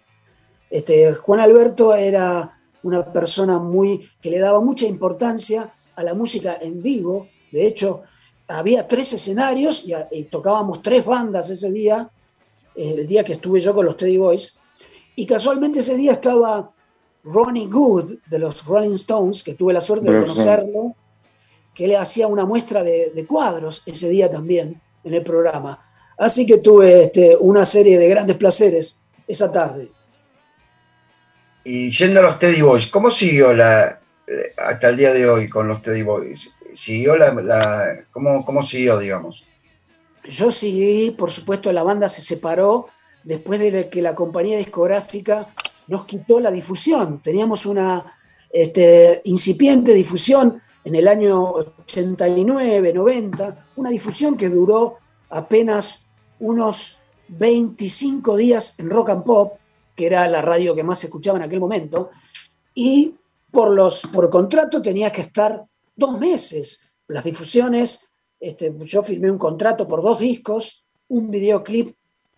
[0.71, 6.59] Este, Juan Alberto era una persona muy que le daba mucha importancia a la música
[6.61, 7.29] en vivo.
[7.53, 8.03] De hecho,
[8.49, 12.11] había tres escenarios y, y tocábamos tres bandas ese día,
[12.75, 14.57] eh, el día que estuve yo con los Teddy Boys.
[15.15, 16.73] Y casualmente ese día estaba
[17.25, 20.95] Ronnie Good de los Rolling Stones, que tuve la suerte de conocerlo,
[21.75, 25.81] que le hacía una muestra de, de cuadros ese día también en el programa.
[26.23, 29.91] Así que tuve este, una serie de grandes placeres esa tarde.
[31.65, 35.49] Y yendo a los Teddy Boys, ¿cómo siguió la eh, hasta el día de hoy
[35.49, 36.55] con los Teddy Boys?
[36.77, 39.45] ¿Siguió la, la- cómo, cómo siguió, digamos?
[40.25, 42.87] Yo seguí, por supuesto, la banda se separó
[43.25, 45.53] después de que la compañía discográfica
[45.89, 47.21] nos quitó la difusión.
[47.21, 48.17] Teníamos una
[48.53, 54.99] este, incipiente difusión en el año 89, 90, una difusión que duró
[55.31, 56.07] apenas
[56.43, 59.55] unos 25 días en Rock and Pop,
[59.95, 62.11] que era la radio que más escuchaba en aquel momento,
[62.75, 63.15] y
[63.51, 66.91] por, los, por contrato tenías que estar dos meses.
[67.07, 71.95] Las difusiones, este, yo firmé un contrato por dos discos, un videoclip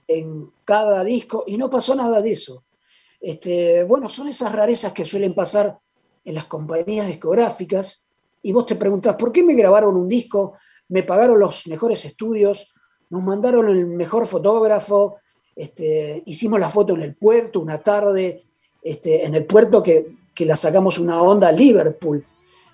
[0.07, 2.62] en cada disco, y no pasó nada de eso.
[3.21, 5.79] Este, bueno, son esas rarezas que suelen pasar
[6.25, 8.05] en las compañías discográficas,
[8.43, 10.59] y vos te preguntás, ¿por qué me grabaron un disco?
[10.88, 12.75] Me pagaron los mejores estudios,
[13.11, 15.17] nos mandaron el mejor fotógrafo,
[15.57, 18.43] Este, hicimos la foto en el puerto una tarde,
[18.83, 22.25] este, en el puerto que, que la sacamos una onda a Liverpool,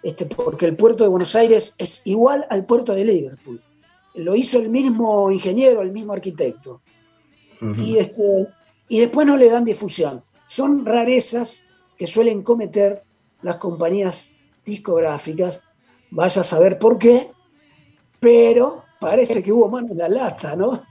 [0.03, 3.61] este, porque el puerto de Buenos Aires es igual al puerto de Liverpool.
[4.15, 6.81] Lo hizo el mismo ingeniero, el mismo arquitecto.
[7.77, 8.49] y, este,
[8.89, 10.25] y después no le dan difusión.
[10.47, 13.03] Son rarezas que suelen cometer
[13.43, 14.33] las compañías
[14.65, 15.61] discográficas,
[16.11, 17.31] vaya a saber por qué,
[18.21, 20.85] pero parece que hubo mano en la lata, ¿no?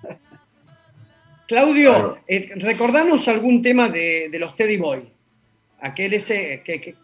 [1.47, 5.11] Claudio, eh, recordanos algún tema de, de los Teddy Boy.
[5.81, 6.95] Aquel ese que, que-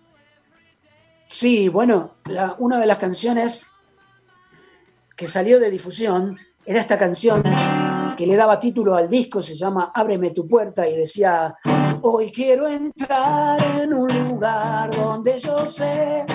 [1.28, 3.72] Sí, bueno, la- una de las canciones
[5.16, 7.42] que salió de difusión era esta canción
[8.18, 11.56] que le daba título al disco, se llama Ábreme tu puerta y decía,
[12.02, 16.26] hoy quiero entrar en un lugar donde yo sé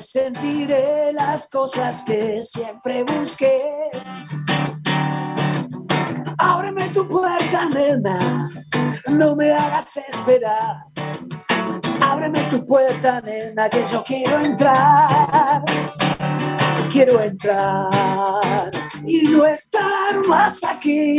[0.00, 3.60] sentiré las cosas que siempre busqué.
[6.38, 8.50] Ábreme tu puerta, nena,
[9.10, 10.76] no me hagas esperar.
[12.00, 15.62] Ábreme tu puerta, nena, que yo quiero entrar.
[16.90, 18.70] Quiero entrar
[19.06, 21.18] y no estar más aquí.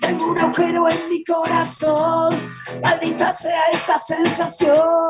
[0.00, 2.34] Tengo un agujero en mi corazón,
[2.82, 5.08] maldita sea esta sensación.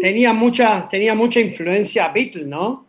[0.00, 2.86] Tenía, mucha, tenía mucha influencia Beatle, ¿no?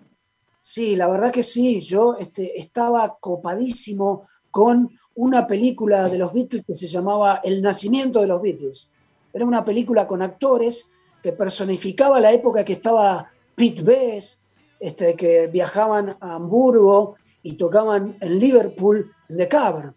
[0.62, 1.82] Sí, la verdad que sí.
[1.82, 8.22] Yo este, estaba copadísimo con una película de los Beatles que se llamaba El nacimiento
[8.22, 8.92] de los Beatles.
[9.34, 14.42] Era una película con actores que personificaba la época que estaba Pete Best,
[14.80, 19.96] este, que viajaban a Hamburgo y tocaban en Liverpool, en The Cavern.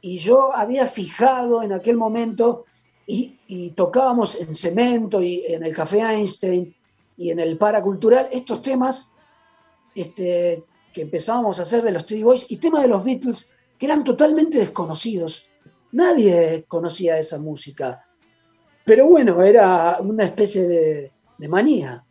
[0.00, 2.64] Y yo había fijado en aquel momento
[3.08, 6.76] y, y tocábamos en Cemento y en el Café Einstein
[7.16, 9.10] y en el Paracultural estos temas
[9.94, 13.86] este, que empezábamos a hacer de los Three Boys y temas de los Beatles que
[13.86, 15.48] eran totalmente desconocidos.
[15.90, 18.04] Nadie conocía esa música.
[18.84, 22.04] Pero bueno, era una especie de, de manía.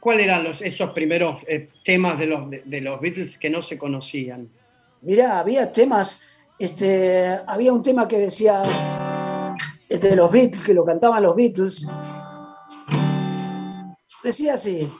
[0.00, 3.62] ¿Cuáles eran los, esos primeros eh, temas de los, de, de los Beatles que no
[3.62, 4.50] se conocían?
[5.02, 6.24] Mirá, había temas,
[6.58, 8.64] este, había un tema que decía
[9.98, 11.88] de los Beatles, que lo cantaban los Beatles.
[14.22, 14.92] Decía así.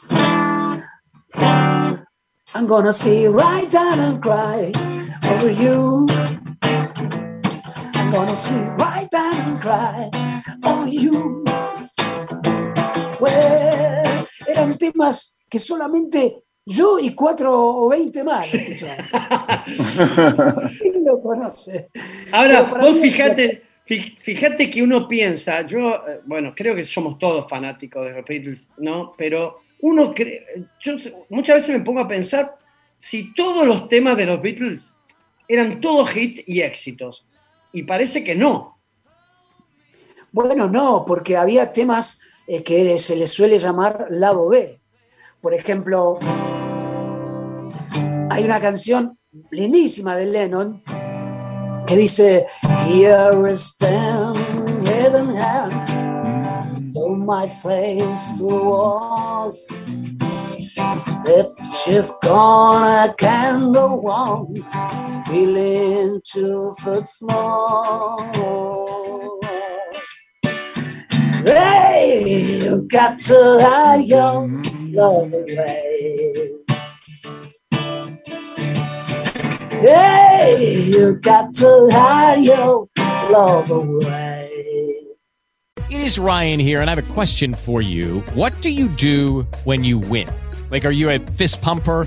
[2.53, 4.73] I'm gonna see right down and cry
[5.31, 6.09] over you.
[7.95, 10.11] I'm gonna see right down and cry
[10.65, 11.45] over you.
[13.21, 19.11] Well, eran temas que solamente yo y cuatro o veinte más escuchábamos.
[20.81, 21.89] ¿Quién lo conoce?
[22.33, 23.63] Ahora, vos fíjate,
[23.99, 28.71] fíjate que uno piensa, yo, eh, bueno, creo que somos todos fanáticos de los Beatles,
[28.79, 29.15] ¿no?
[29.17, 30.97] Pero uno cree, yo
[31.29, 32.57] muchas veces me pongo a pensar
[32.97, 34.95] si todos los temas de los Beatles
[35.49, 37.27] eran todos hits y éxitos.
[37.73, 38.79] Y parece que no.
[40.33, 44.81] Bueno, no, porque había temas eh, que se les suele llamar lado B.
[45.41, 46.19] Por ejemplo,
[48.31, 49.19] hay una canción
[49.51, 50.83] lindísima de Lennon
[51.91, 52.47] que dice
[52.87, 54.39] Here I stand,
[54.87, 55.89] head in hand,
[56.95, 59.59] turn my face to the wall.
[61.27, 64.55] If she's gone, I can go on,
[65.27, 68.21] feeling two foot small.
[71.45, 74.49] Hey, you got to hide your
[74.93, 75.90] love away.
[79.81, 82.87] Hey, you got to hide your
[83.31, 84.47] love away.
[85.89, 88.21] It is Ryan here, and I have a question for you.
[88.35, 90.29] What do you do when you win?
[90.71, 92.07] Like, are you a fist pumper?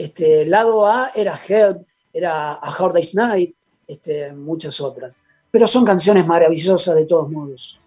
[0.00, 3.54] Este, lado A era Help, era A Hard Day's Night,
[3.86, 5.20] este, muchas otras.
[5.50, 7.78] Pero son canciones maravillosas de todos modos.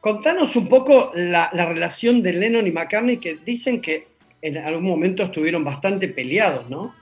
[0.00, 4.08] Contanos un poco la, la relación de Lennon y McCartney, que dicen que
[4.40, 6.92] en algún momento estuvieron bastante peleados, ¿no?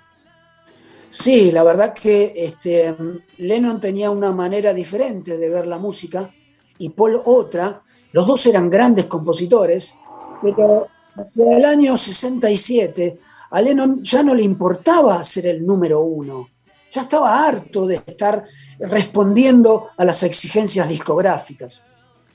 [1.08, 2.94] Sí, la verdad que este,
[3.38, 6.30] Lennon tenía una manera diferente de ver la música
[6.76, 7.82] y Paul otra.
[8.12, 9.96] Los dos eran grandes compositores,
[10.42, 13.18] pero hacia el año 67
[13.50, 16.48] a Lennon ya no le importaba ser el número uno.
[16.90, 18.44] Ya estaba harto de estar
[18.78, 21.86] respondiendo a las exigencias discográficas.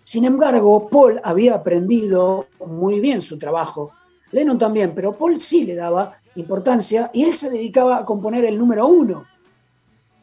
[0.01, 3.91] Sin embargo, Paul había aprendido muy bien su trabajo.
[4.31, 8.57] Lennon también, pero Paul sí le daba importancia y él se dedicaba a componer el
[8.57, 9.25] número uno.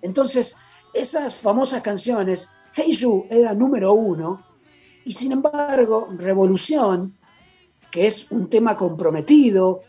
[0.02, 0.56] Entonces,
[0.94, 4.42] esas famosas canciones, Hey You era número uno,
[5.04, 7.16] y sin embargo, Revolución,
[7.90, 9.82] que es un tema comprometido,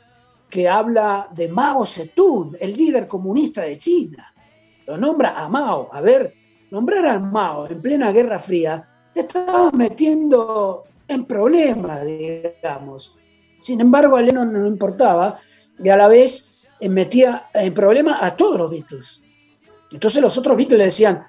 [0.53, 4.31] que habla de Mao Zedong, el líder comunista de China.
[4.85, 5.89] Lo nombra a Mao.
[5.91, 6.31] A ver,
[6.69, 13.17] nombrar a Mao en plena Guerra Fría te estaba metiendo en problemas, digamos.
[13.61, 15.39] Sin embargo, a Lennon no le importaba
[15.83, 19.25] y a la vez eh, metía en problemas a todos los Beatles.
[19.91, 21.23] Entonces los otros Beatles le decían,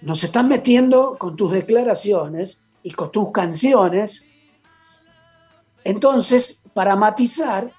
[0.00, 4.26] nos están metiendo con tus declaraciones y con tus canciones.
[5.84, 7.77] Entonces, para matizar,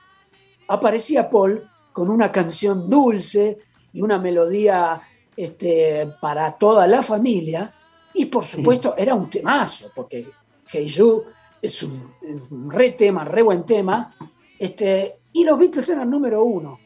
[0.70, 3.58] aparecía Paul con una canción dulce
[3.92, 5.02] y una melodía
[5.36, 7.74] este, para toda la familia.
[8.14, 10.28] Y por supuesto era un temazo, porque
[10.72, 11.24] Hey You
[11.62, 12.14] es un,
[12.52, 14.16] un re tema, re buen tema.
[14.58, 16.80] Este, y los Beatles eran número uno.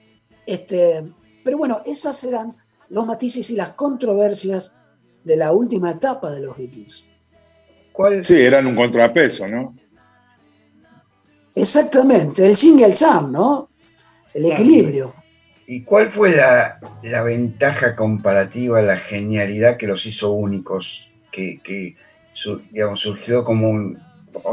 [0.45, 1.11] Este,
[1.43, 2.55] pero bueno, esas eran
[2.89, 4.75] los matices y las controversias
[5.23, 7.09] de la última etapa de los Beatles.
[8.23, 9.75] Sí, eran un contrapeso, ¿no?
[11.55, 13.69] Exactamente, el el yang, ¿no?
[14.33, 15.13] El equilibrio.
[15.65, 21.95] ¿Y cuál fue la, la ventaja comparativa, la genialidad que los hizo únicos, que, que
[22.33, 23.97] su- digamos, surgió como un,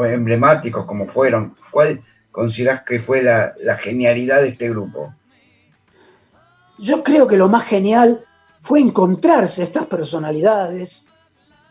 [0.07, 1.57] emblemáticos como fueron?
[1.71, 5.13] ¿Cuál considerás que fue la, la genialidad de este grupo?
[6.79, 8.25] Yo creo que lo más genial
[8.59, 11.09] fue encontrarse estas personalidades,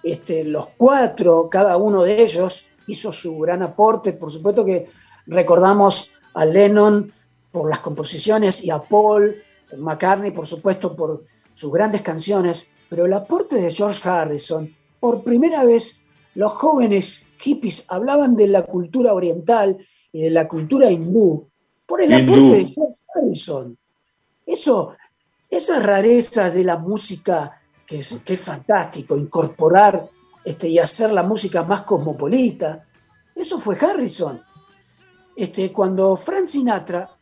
[0.03, 4.13] este, los cuatro, cada uno de ellos hizo su gran aporte.
[4.13, 4.87] Por supuesto que
[5.27, 7.11] recordamos a Lennon
[7.51, 9.41] por las composiciones y a Paul
[9.77, 11.23] McCartney, por supuesto, por
[11.53, 17.85] sus grandes canciones, pero el aporte de George Harrison, por primera vez los jóvenes hippies
[17.89, 19.77] hablaban de la cultura oriental
[20.11, 21.49] y de la cultura hindú,
[21.85, 22.33] por el Hindú.
[22.33, 23.77] aporte de George Harrison.
[24.45, 24.95] Eso,
[25.49, 30.07] esas rarezas de la música que es, que es fantástico, incorporar
[30.45, 32.85] este, y hacer la música más cosmopolita,
[33.35, 34.41] eso fue Harrison.
[35.35, 37.18] Este, cuando Frank Sinatra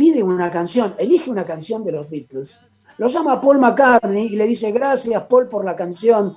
[0.00, 2.64] pide una canción, elige una canción de los Beatles,
[2.96, 6.34] lo llama Paul McCartney y le dice, gracias Paul por la canción.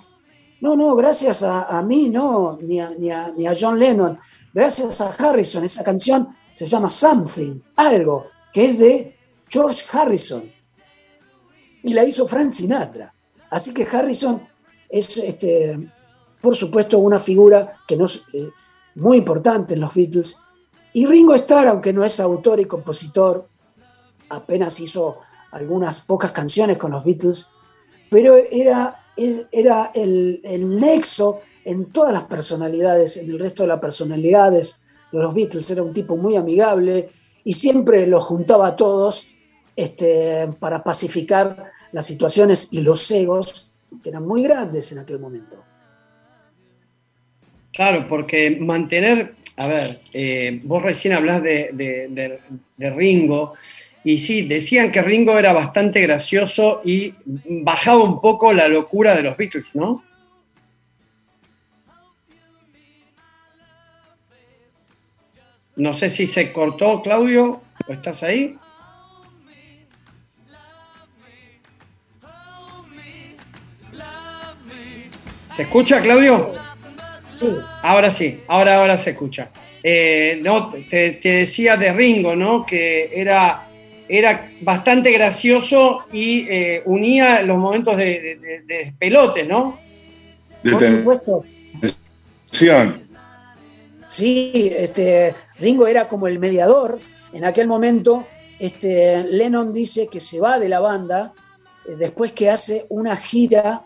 [0.59, 4.19] No, no, gracias a, a mí, no, ni a, ni, a, ni a John Lennon,
[4.53, 5.63] gracias a Harrison.
[5.63, 9.15] Esa canción se llama Something, algo, que es de
[9.47, 10.43] George Harrison.
[11.83, 13.13] Y la hizo Frank Sinatra.
[13.49, 14.45] Así que Harrison
[14.89, 15.89] es, este,
[16.41, 18.49] por supuesto, una figura que no es eh,
[18.95, 20.37] muy importante en los Beatles.
[20.91, 23.47] Y Ringo Starr, aunque no es autor y compositor,
[24.29, 25.19] apenas hizo
[25.51, 27.53] algunas pocas canciones con los Beatles,
[28.09, 28.99] pero era,
[29.51, 35.19] era el, el nexo en todas las personalidades, en el resto de las personalidades de
[35.19, 35.69] los Beatles.
[35.71, 37.09] Era un tipo muy amigable
[37.43, 39.29] y siempre los juntaba a todos
[39.75, 43.69] este, para pacificar las situaciones y los egos
[44.01, 45.63] que eran muy grandes en aquel momento.
[47.71, 51.13] Claro, porque mantener, a ver, eh, vos recién
[51.73, 52.39] de- de-
[52.77, 53.53] de Ringo,
[54.03, 59.23] y sí, decían que Ringo era bastante gracioso y bajaba un poco la locura de
[59.23, 60.03] los Beatles, ¿no?
[65.75, 68.57] No sé si se cortó, Claudio, ¿o estás ahí?
[75.55, 76.51] ¿Se escucha, Claudio?
[77.35, 77.55] Sí.
[77.81, 79.49] Ahora sí, ahora, ahora se escucha.
[79.81, 82.65] Eh, no, te, te decía de Ringo, ¿no?
[82.65, 83.67] Que era,
[84.17, 89.79] era bastante gracioso y eh, unía los momentos de, de- de- de despelote, ¿no?
[90.63, 91.43] Por supuesto.
[94.09, 96.99] Sí, este, Ringo era como el mediador.
[97.33, 98.27] En aquel momento,
[98.59, 101.33] este, Lennon dice que se va de la banda
[101.87, 103.81] eh, después que hace una gira,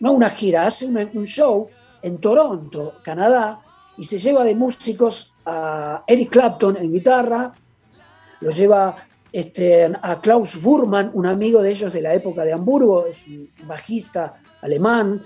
[0.00, 1.68] no una gira, hace una- un show
[2.02, 3.60] en Toronto, Canadá,
[3.96, 7.52] y se lleva de músicos a Eric Clapton en guitarra,
[8.40, 8.96] lo lleva
[9.32, 13.48] este, a Klaus Burman, un amigo de ellos de la época de Hamburgo, es un
[13.66, 15.22] bajista alemán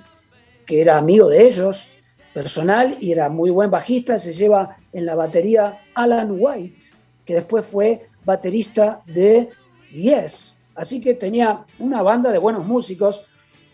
[0.66, 1.90] que era amigo de ellos,
[2.32, 4.18] personal, y era muy buen bajista.
[4.18, 6.84] Se lleva en la batería Alan White,
[7.24, 9.48] que después fue baterista de
[9.90, 10.59] Yes.
[10.74, 13.26] Así que tenía una banda de buenos músicos.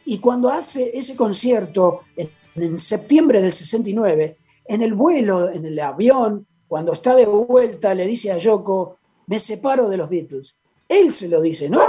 [0.05, 5.79] Y cuando hace ese concierto en, en septiembre del 69, en el vuelo, en el
[5.79, 10.57] avión, cuando está de vuelta, le dice a Yoko, me separo de los Beatles.
[10.89, 11.81] Él se lo dice, ¿no?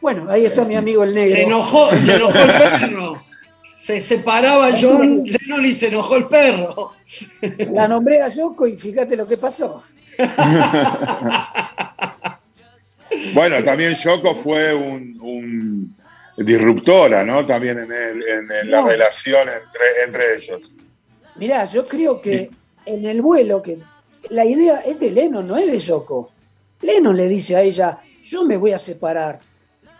[0.00, 1.36] Bueno, ahí está mi amigo el negro.
[1.36, 3.22] Se enojó, se enojó el perro.
[3.76, 6.92] Se separaba John Lennon y se enojó el perro.
[7.72, 9.82] La nombré a Yoko y fíjate lo que pasó.
[13.34, 15.96] Bueno, también Yoko fue un, un
[16.38, 17.44] disruptora, ¿no?
[17.46, 18.88] También en, el- en- en la No.
[18.88, 20.62] relación entre, entre ellos.
[21.36, 22.50] Mirá, yo creo que
[22.86, 23.78] en el vuelo, que
[24.30, 26.30] la idea es de Lennon, no es de Yoko.
[26.80, 29.40] Lennon le dice a ella, yo me voy a separar,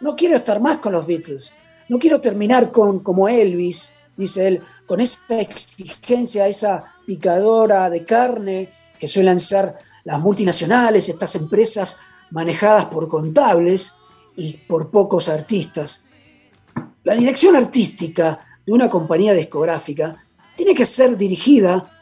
[0.00, 1.52] no quiero estar más con los Beatles,
[1.88, 8.72] no quiero terminar con como Elvis, dice él, con esa exigencia, esa picadora de carne
[8.98, 11.98] que suelen ser las multinacionales, estas empresas
[12.30, 13.96] manejadas por contables
[14.36, 16.06] y por pocos artistas.
[17.04, 20.24] La dirección artística de una compañía discográfica
[20.56, 22.01] tiene que ser dirigida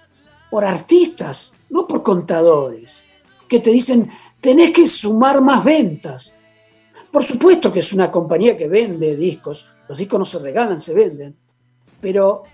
[0.50, 3.06] por artistas, no por contadores,
[3.48, 6.36] que te dicen, tenés que sumar más ventas.
[7.10, 10.94] Por supuesto que es una compañía que vende discos, los discos no se regalan, se
[10.94, 11.36] venden,
[12.00, 12.44] pero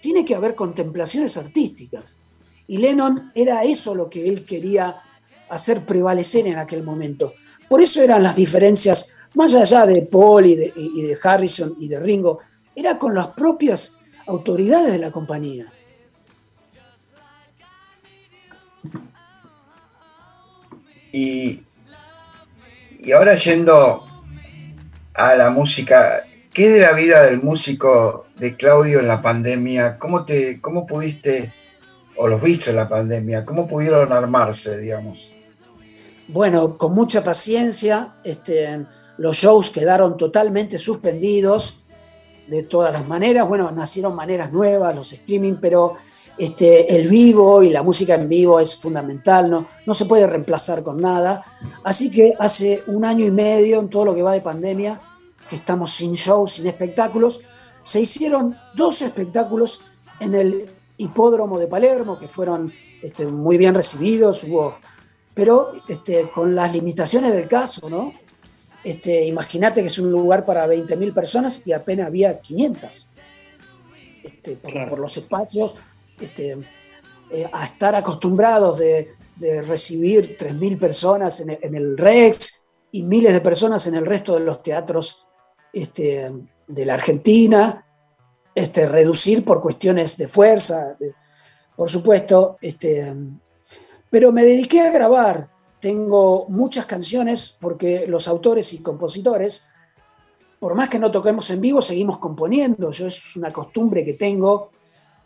[0.00, 2.18] tiene que haber contemplaciones artísticas.
[2.66, 5.00] Y Lennon era eso lo que él quería
[5.48, 7.34] hacer prevalecer en aquel momento.
[7.68, 11.88] Por eso eran las diferencias, más allá de Paul y de, y de Harrison y
[11.88, 12.38] de Ringo,
[12.76, 15.73] era con las propias autoridades de la compañía.
[21.14, 21.62] Y,
[22.98, 24.04] y ahora yendo
[25.14, 29.96] a la música, ¿qué de la vida del músico de Claudio en la pandemia?
[29.96, 31.54] ¿Cómo, te, cómo pudiste,
[32.16, 35.30] o los viste en la pandemia, cómo pudieron armarse, digamos?
[36.26, 38.84] Bueno, con mucha paciencia, este,
[39.16, 41.84] los shows quedaron totalmente suspendidos
[42.48, 43.46] de todas las maneras.
[43.46, 45.94] Bueno, nacieron maneras nuevas, los streaming, pero
[46.38, 50.82] este, el vivo y la música en vivo es fundamental, no, no se puede reemplazar
[50.82, 51.44] con nada.
[51.84, 55.00] Así que hace un año y medio, en todo lo que va de pandemia,
[55.48, 57.42] que estamos sin shows, sin espectáculos,
[57.82, 59.82] se hicieron dos espectáculos
[60.20, 62.72] en el hipódromo de Palermo, que fueron
[63.02, 64.76] este, muy bien recibidos, hubo,
[65.34, 68.12] pero este, con las limitaciones del caso, ¿no?
[68.82, 73.10] Este, Imagínate que es un lugar para 20.000 personas y apenas había 500.
[74.22, 75.76] Este, por, por los espacios,
[76.20, 76.56] este,
[77.30, 82.62] eh, a estar acostumbrados de, de recibir 3.000 personas en el, Rex
[82.92, 85.26] y miles de personas en el resto de los teatros
[85.72, 86.30] este,
[86.68, 87.84] de la Argentina,
[88.54, 91.12] este, reducir por cuestiones de fuerza, de-
[91.76, 92.56] por supuesto,
[94.08, 95.50] pero me dediqué a grabar.
[95.80, 99.64] Tengo muchas canciones porque los autores y compositores,
[100.60, 102.92] por más que no toquemos en vivo, seguimos componiendo.
[102.92, 104.70] Yo es una costumbre que tengo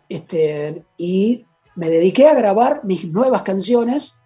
[0.09, 1.45] este, y
[1.77, 4.21] me dediqué a grabar mis nuevas canciones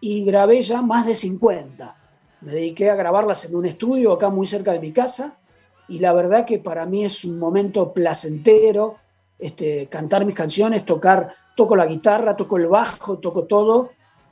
[0.00, 1.96] y grabé ya más de 50.
[2.42, 5.38] Me dediqué a grabarlas en un estudio acá muy cerca de mi casa
[5.88, 8.96] y la verdad que para mí es un momento placentero
[9.38, 13.90] este, cantar mis canciones, tocar, toco la guitarra, toco el bajo, toco todo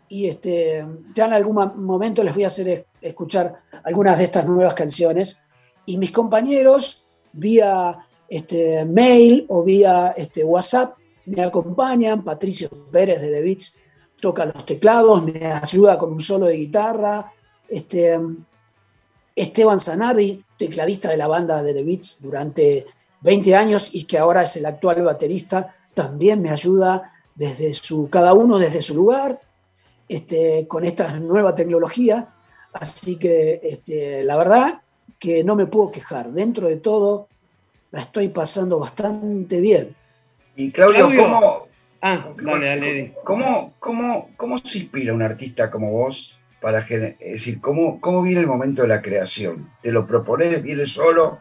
[0.09, 4.47] y este, ya en algún momento les voy a hacer es- escuchar algunas de estas
[4.47, 5.41] nuevas canciones
[5.87, 7.99] y mis compañeros vía
[8.29, 10.97] este, mail o vía este, WhatsApp
[11.27, 13.79] me acompañan, Patricio Pérez de The Beats
[14.21, 17.33] toca los teclados, me ayuda con un solo de guitarra,
[17.69, 18.19] este,
[19.37, 22.87] Esteban Zanardi, tecladista de la banda de The Beats durante
[23.23, 28.33] 20 años y que ahora es el actual baterista, también me ayuda desde su, cada
[28.35, 29.41] uno desde su lugar,
[30.09, 32.29] este, con esta nueva tecnología.
[32.73, 34.83] Así que este, la verdad
[35.19, 36.33] que no me puedo quejar.
[36.33, 37.29] Dentro de todo,
[37.95, 39.95] la estoy pasando bastante bien.
[40.57, 41.23] Y Claudio, Claudio.
[41.23, 41.69] ¿cómo,
[42.03, 43.15] Ah, dale, dale.
[43.25, 48.41] cómo, cómo, cómo se inspira un artista como vos para es decir, cómo, cómo viene
[48.41, 49.71] el momento de la creación?
[49.81, 50.61] ¿Te lo propones?
[50.61, 51.39] ¿Viene solo?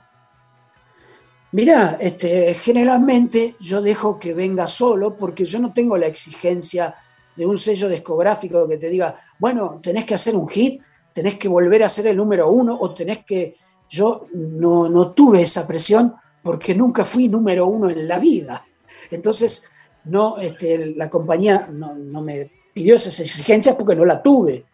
[1.51, 6.95] Mirá, este, generalmente yo dejo que venga solo porque yo no tengo la exigencia
[7.35, 10.81] de un sello discográfico que te diga, bueno, tenés que hacer un hit,
[11.13, 13.55] tenés que volver a ser el número uno o tenés que...
[13.89, 16.13] Yo no, no tuve esa presión
[16.43, 18.65] porque nunca fui número uno en la vida.
[19.09, 19.71] Entonces,
[20.03, 24.65] no, este, la compañía no, no me pidió esas exigencias porque no la tuve.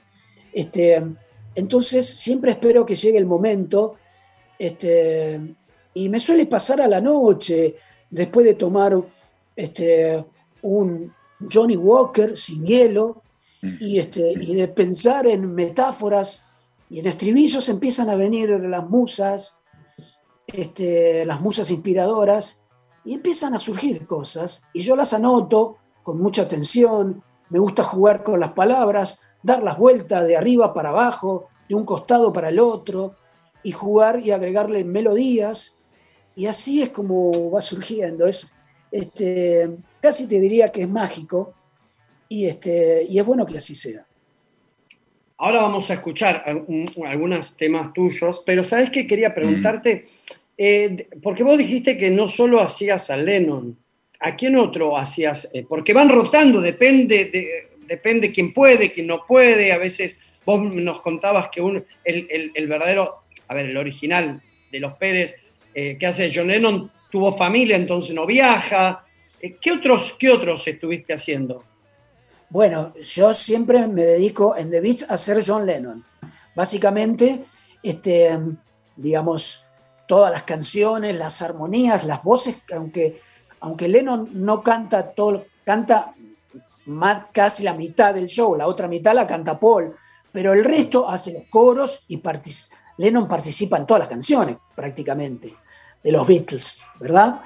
[0.51, 1.01] Este,
[1.55, 3.95] entonces siempre espero que llegue el momento
[4.57, 5.55] este,
[5.93, 7.76] y me suele pasar a la noche,
[8.09, 8.99] después de tomar
[9.55, 10.26] este,
[10.61, 11.13] un
[11.51, 13.22] Johnny Walker sin hielo
[13.61, 16.47] y, este, y de pensar en metáforas
[16.89, 19.61] y en estribillos empiezan a venir las musas,
[20.53, 22.63] este, las musas inspiradoras
[23.05, 28.23] y empiezan a surgir cosas y yo las anoto con mucha atención, me gusta jugar
[28.23, 32.59] con las palabras, dar las vueltas de arriba para abajo, de un costado para el
[32.59, 33.15] otro,
[33.63, 35.77] y jugar y agregarle melodías,
[36.35, 38.25] y así es como va surgiendo.
[38.27, 38.53] Es,
[38.91, 41.53] este, casi te diría que es mágico,
[42.27, 44.05] y, este, y es bueno que así sea.
[45.37, 46.43] Ahora vamos a escuchar
[47.05, 50.03] algunos temas tuyos, pero ¿sabes qué quería preguntarte?
[50.62, 53.80] Eh, porque vos dijiste que no solo hacías a Lennon,
[54.20, 55.49] ¿a quién otro hacías?
[55.53, 59.72] Eh, porque van rotando, depende de, depende quién puede, quién no puede.
[59.72, 64.97] A veces vos nos contabas que un, el, verdadero, a ver, el original de los
[64.97, 65.38] Pérez,
[65.74, 69.05] eh, que hace John Lennon, tuvo familia, entonces no viaja.
[69.62, 71.64] ¿qué, otros, ¿Qué otros estuviste haciendo?
[72.49, 76.03] Bueno, yo siempre me dedico en The Beats a ser John Lennon.
[76.53, 77.45] Básicamente,
[77.82, 78.38] este,
[78.97, 79.68] digamos,
[80.10, 83.22] todas las canciones, las armonías, las voces, aunque,
[83.60, 86.16] aunque Lennon no canta todo, canta
[86.88, 89.95] más, casi la mitad del show, la otra mitad la canta Paul,
[90.32, 92.20] pero el resto hace los coros y
[92.97, 95.55] Lennon participa en todas las canciones prácticamente
[96.03, 97.41] de los Beatles, ¿verdad?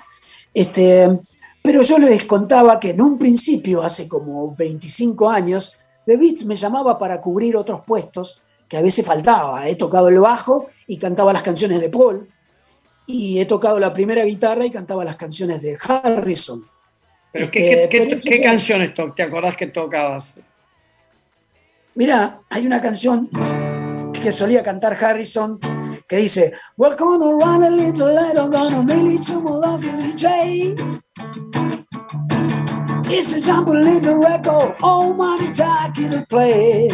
[0.53, 1.19] Este,
[1.61, 6.55] pero yo les contaba que en un principio, hace como 25 años, The Beats me
[6.55, 9.67] llamaba para cubrir otros puestos que a veces faltaba.
[9.67, 12.29] He tocado el bajo y cantaba las canciones de Paul,
[13.05, 16.65] y he tocado la primera guitarra y cantaba las canciones de Harrison.
[17.33, 20.39] ¿Qué, este, canciones te acordás que tocabas?
[21.95, 23.29] Mira, hay una canción
[24.21, 25.59] que solía cantar Harrison
[26.07, 30.75] que dice come on, run a little light, I'm gonna really to love DJ.
[33.09, 36.89] It's a jump a little record, oh money talking to play.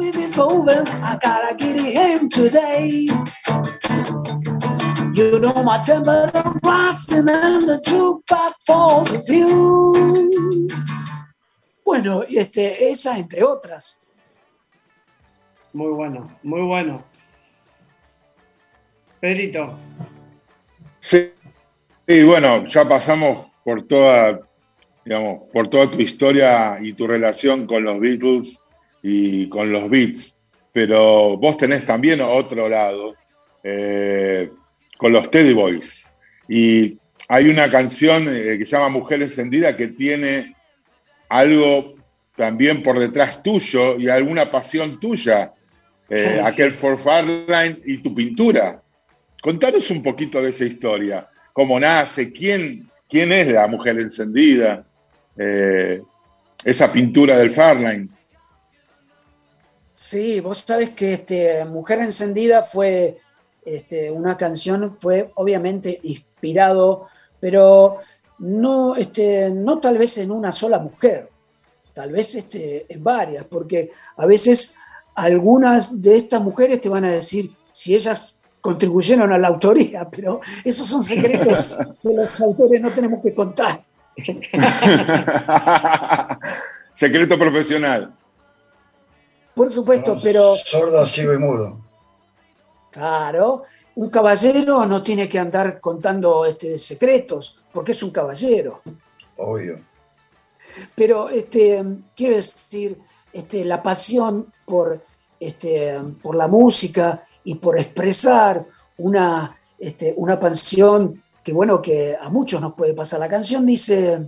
[0.00, 3.06] With over, I gotta get him today.
[5.12, 10.70] You know my temper, I'm rising and the jukebox for the view.
[11.84, 14.00] Bueno, este, esa entre otras.
[15.74, 17.04] Muy bueno, muy bueno.
[19.20, 19.78] Pedrito.
[21.00, 21.30] Sí,
[22.08, 24.40] sí, bueno, ya pasamos por toda,
[25.04, 28.64] digamos, por toda tu historia y tu relación con los Beatles
[29.02, 30.36] y con los Beats,
[30.72, 33.14] pero vos tenés también otro lado,
[33.62, 34.50] eh,
[34.96, 36.08] con los Teddy Boys.
[36.48, 36.98] Y
[37.28, 40.54] hay una canción eh, que se llama Mujer Encendida que tiene
[41.28, 41.94] algo
[42.36, 45.52] también por detrás tuyo y alguna pasión tuya,
[46.08, 48.82] eh, aquel For Farline y tu pintura.
[49.42, 54.84] Contanos un poquito de esa historia, cómo nace, quién, quién es la mujer encendida,
[56.64, 58.10] esa pintura del Farline.
[60.00, 63.18] Sí, vos sabes que este, Mujer Encendida fue
[63.66, 67.06] este, una canción, fue obviamente inspirado,
[67.38, 67.98] pero
[68.38, 71.28] no, este, no tal vez en una sola mujer,
[71.92, 74.78] tal vez este, en varias, porque a veces
[75.16, 80.40] algunas de estas mujeres te van a decir si ellas contribuyeron a la autoría, pero
[80.64, 83.84] esos son secretos que los autores no tenemos que contar.
[86.94, 88.14] Secreto profesional.
[89.60, 90.56] Por supuesto, pero...
[90.56, 91.78] Sordo, ciego y mudo.
[92.92, 98.80] Claro, un caballero no tiene que andar contando este, secretos, porque es un caballero.
[99.36, 99.78] Obvio.
[100.94, 101.84] Pero este,
[102.16, 102.98] quiero decir,
[103.34, 105.04] este, la pasión por,
[105.38, 112.30] este, por la música y por expresar una, este, una pasión que, bueno, que a
[112.30, 113.20] muchos nos puede pasar.
[113.20, 114.26] La canción dice,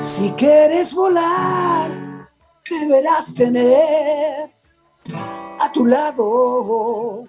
[0.00, 2.07] si quieres volar,
[2.70, 4.52] deberás tener
[5.14, 7.24] a tu lado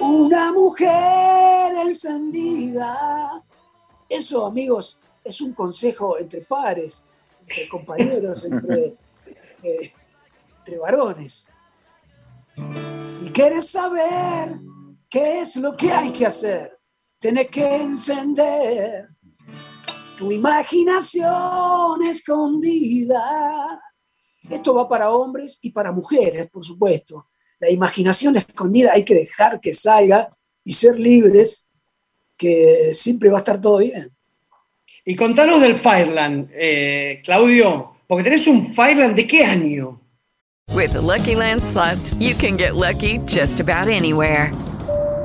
[0.00, 3.44] una mujer encendida.
[4.08, 7.04] Eso, amigos, es un consejo entre pares,
[7.40, 8.96] entre compañeros, entre,
[9.62, 9.92] eh,
[10.80, 11.48] varones.
[13.02, 14.58] Si quieres saber
[15.10, 16.78] qué es lo que hay que hacer,
[17.18, 19.08] tienes que encender
[20.18, 23.80] tu imaginación escondida.
[24.50, 27.28] Esto va para hombres y para mujeres, por supuesto.
[27.60, 30.28] La imaginación escondida hay que dejar que salga
[30.64, 31.68] y ser libres,
[32.36, 34.10] que siempre va a estar todo bien.
[35.04, 40.00] Y contanos del Fireland, eh, Claudio, porque tenés un Fireland de qué año?
[40.72, 44.50] With the Lucky Land slots, you can get lucky just about anywhere.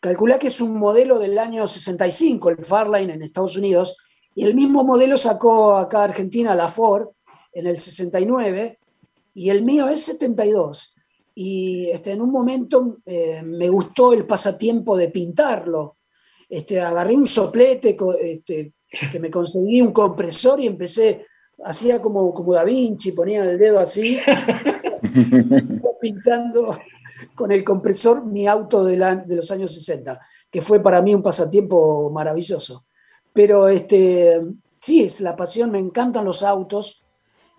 [0.00, 3.96] Calculá que es un modelo del año 65, el Farline en Estados Unidos,
[4.34, 7.08] y el mismo modelo sacó acá Argentina la Ford
[7.52, 8.78] en el 69,
[9.34, 10.94] y el mío es 72.
[11.34, 15.96] Y este, en un momento eh, me gustó el pasatiempo de pintarlo.
[16.48, 18.72] Este, agarré un soplete este,
[19.10, 21.26] que me conseguí un compresor y empecé,
[21.64, 24.18] hacía como, como Da Vinci, ponía el dedo así,
[26.00, 26.78] pintando
[27.38, 30.20] con el compresor mi auto de, la- de los años 60,
[30.50, 32.84] que fue para mí un pasatiempo maravilloso.
[33.32, 34.40] Pero este,
[34.76, 37.04] sí, es la pasión, me encantan los autos,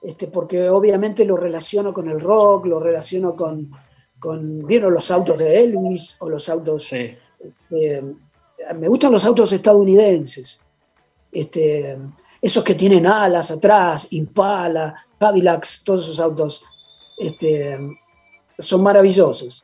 [0.02, 3.72] este, porque obviamente lo relaciono con el rock, lo relaciono con,
[4.20, 6.92] con ¿vieron los autos de Elvis o los autos...
[6.92, 8.04] este,
[8.78, 10.62] me gustan los autos estadounidenses,
[11.32, 11.98] este,
[12.42, 16.66] esos que tienen alas atrás, Impala, Cadillacs, todos esos autos
[17.18, 17.78] este,
[18.58, 19.64] son maravillosos.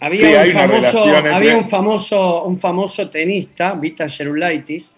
[0.00, 4.96] Había, Sí, un, famoso, había un, famoso, un famoso tenista, Vita Gerulaitis,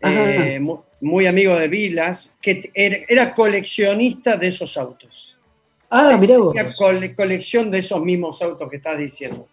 [0.00, 5.36] eh, mu- muy amigo de Vilas, que era, era coleccionista de esos autos.
[5.90, 6.54] Ah, mirá vos.
[6.78, 9.46] Cole- colección de esos mismos autos que estás diciendo.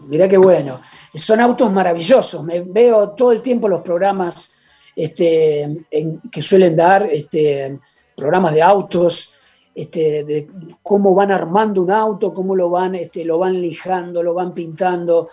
[0.00, 0.80] Mirá qué bueno.
[1.14, 2.42] Son autos maravillosos.
[2.44, 4.56] Me veo todo el tiempo los programas
[4.96, 7.78] este, en- que suelen dar, este,
[8.16, 9.33] programas de autos,
[9.74, 10.46] este, de
[10.82, 15.28] cómo van armando un auto, cómo lo van, este, lo van lijando, lo van pintando,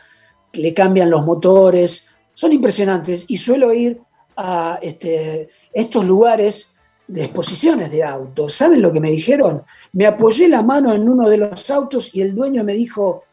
[0.54, 2.10] le cambian los motores.
[2.34, 4.00] Son impresionantes y suelo ir
[4.38, 8.54] a este, estos lugares de exposiciones de autos.
[8.54, 9.64] ¿Saben lo que me dijeron?
[9.94, 13.24] Me apoyé la mano en uno de los autos y el dueño me dijo,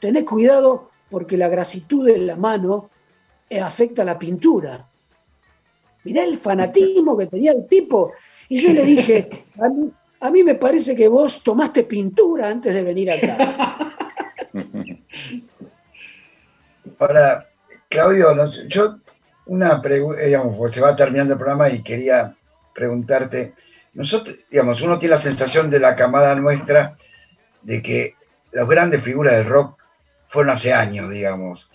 [0.00, 2.90] tenés cuidado porque la grasitud de la mano
[3.48, 4.88] eh, afecta la pintura.
[6.04, 8.12] Mirá el fanatismo que tenía el tipo.
[8.48, 9.92] Y yo le dije, a mí,
[10.22, 13.76] a mí me parece que vos tomaste pintura antes de venir acá.
[17.00, 17.48] Ahora,
[17.88, 18.32] Claudio,
[18.68, 18.98] yo
[19.46, 22.36] una pregunta, digamos, pues se va terminando el programa y quería
[22.72, 23.54] preguntarte,
[23.94, 26.94] nosotros, digamos, uno tiene la sensación de la camada nuestra
[27.62, 28.14] de que
[28.52, 29.76] las grandes figuras del rock
[30.26, 31.72] fueron hace años, digamos.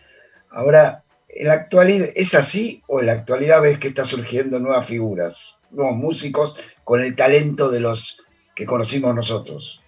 [0.50, 4.86] Ahora, en la actualidad, ¿es así o en la actualidad ves que están surgiendo nuevas
[4.86, 8.24] figuras, nuevos músicos con el talento de los
[8.58, 9.82] que conocimos nosotros?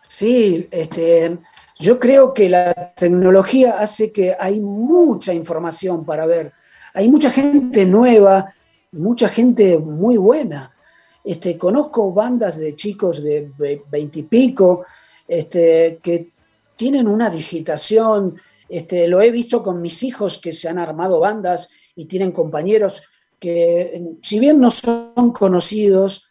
[0.00, 1.38] Sí, este,
[1.78, 6.52] yo creo que la tecnología hace que hay mucha información para ver.
[6.92, 8.52] Hay mucha gente nueva,
[8.90, 10.74] mucha gente muy buena.
[11.22, 13.48] Este, conozco bandas de chicos de
[13.88, 14.84] veintipico
[15.28, 16.32] este, que
[16.74, 18.40] tienen una digitación.
[18.68, 23.04] Este, lo he visto con mis hijos que se han armado bandas y tienen compañeros
[23.38, 26.29] que, si bien no son conocidos,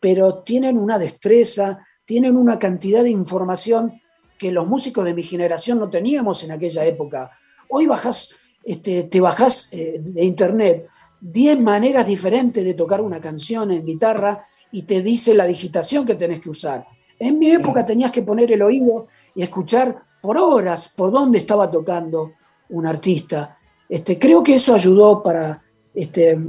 [0.00, 4.00] pero tienen una destreza, tienen una cantidad de información
[4.38, 7.30] que los músicos de mi generación no teníamos en aquella época.
[7.68, 8.30] Hoy bajás,
[8.64, 10.88] este, te bajás eh, de internet
[11.20, 14.42] 10 maneras diferentes de tocar una canción en guitarra
[14.72, 16.86] y te dice la digitación que tenés que usar.
[17.18, 21.70] En mi época tenías que poner el oído y escuchar por horas por dónde estaba
[21.70, 22.32] tocando
[22.70, 23.58] un artista.
[23.88, 25.62] Este, creo que eso ayudó para,
[25.94, 26.40] este,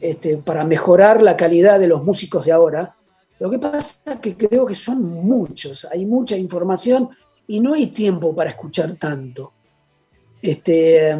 [0.00, 2.96] este, para mejorar la calidad de los músicos de ahora.
[3.38, 7.08] Lo que pasa es que creo que son muchos, hay mucha información
[7.46, 9.52] y no hay tiempo para escuchar tanto.
[10.42, 11.16] Este,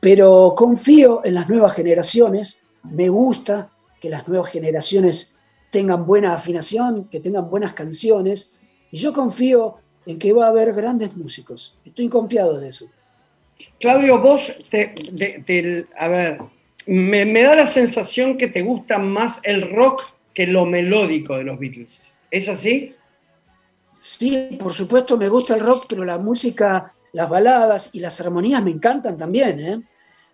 [0.00, 3.70] pero confío en las nuevas generaciones, me gusta
[4.00, 5.36] que las nuevas generaciones
[5.70, 8.54] tengan buena afinación, que tengan buenas canciones,
[8.90, 9.76] y yo confío
[10.06, 11.78] en que va a haber grandes músicos.
[11.84, 12.86] Estoy confiado de eso.
[13.78, 16.38] Claudio, vos, te, a ver,
[16.92, 20.02] me, da la sensación que te gusta más el rock
[20.34, 22.18] que lo melódico de los Beatles.
[22.32, 22.96] ¿Es así?
[23.96, 28.64] Sí, por supuesto me gusta el rock, pero la música, las baladas y las armonías
[28.64, 29.60] me encantan también.
[29.60, 29.82] ¿eh?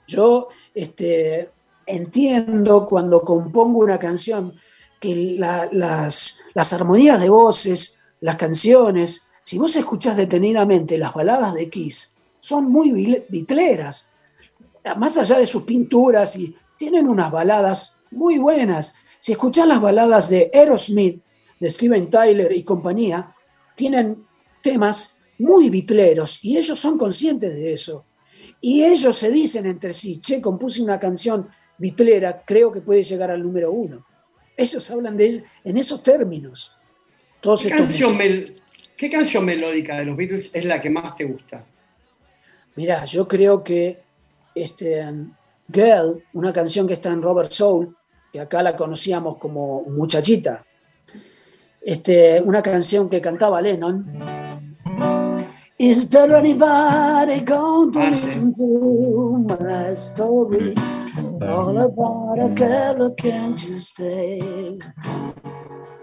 [0.07, 1.51] Yo este,
[1.85, 4.55] entiendo cuando compongo una canción
[4.99, 11.53] que la- las, las armonías de voces, las canciones, si vos escuchás detenidamente las baladas
[11.53, 12.93] de Kiss, son muy
[13.29, 14.15] vitleras.
[14.95, 18.95] Más allá de sus pinturas, y tienen unas baladas muy buenas.
[19.19, 21.21] Si escuchás las baladas de Aerosmith,
[21.59, 23.35] de Steven Tyler y compañía,
[23.75, 24.25] tienen
[24.63, 28.05] temas muy vitleros y ellos son conscientes de eso.
[28.61, 33.31] Y ellos se dicen entre sí, che, compuse una canción vitlera, creo que puede llegar
[33.31, 34.07] al número uno.
[34.57, 36.73] Ellos hablan de es- en esos términos.
[37.41, 38.63] Todos ¿Qué canción, mel-
[38.97, 41.67] ¿Qué canción melódica de los Beatles es la que más te gusta?
[42.77, 44.03] Mirá, yo creo que
[44.57, 45.05] este,
[45.73, 47.97] Girl, una canción que está en Robert Soul,
[48.33, 50.65] que acá la conocíamos como Muchachita,
[51.81, 54.05] este, una canción que cantaba Lennon.
[55.79, 60.75] Is there anybody going to listen to my story?
[61.43, 64.79] All about a girl looking to stay.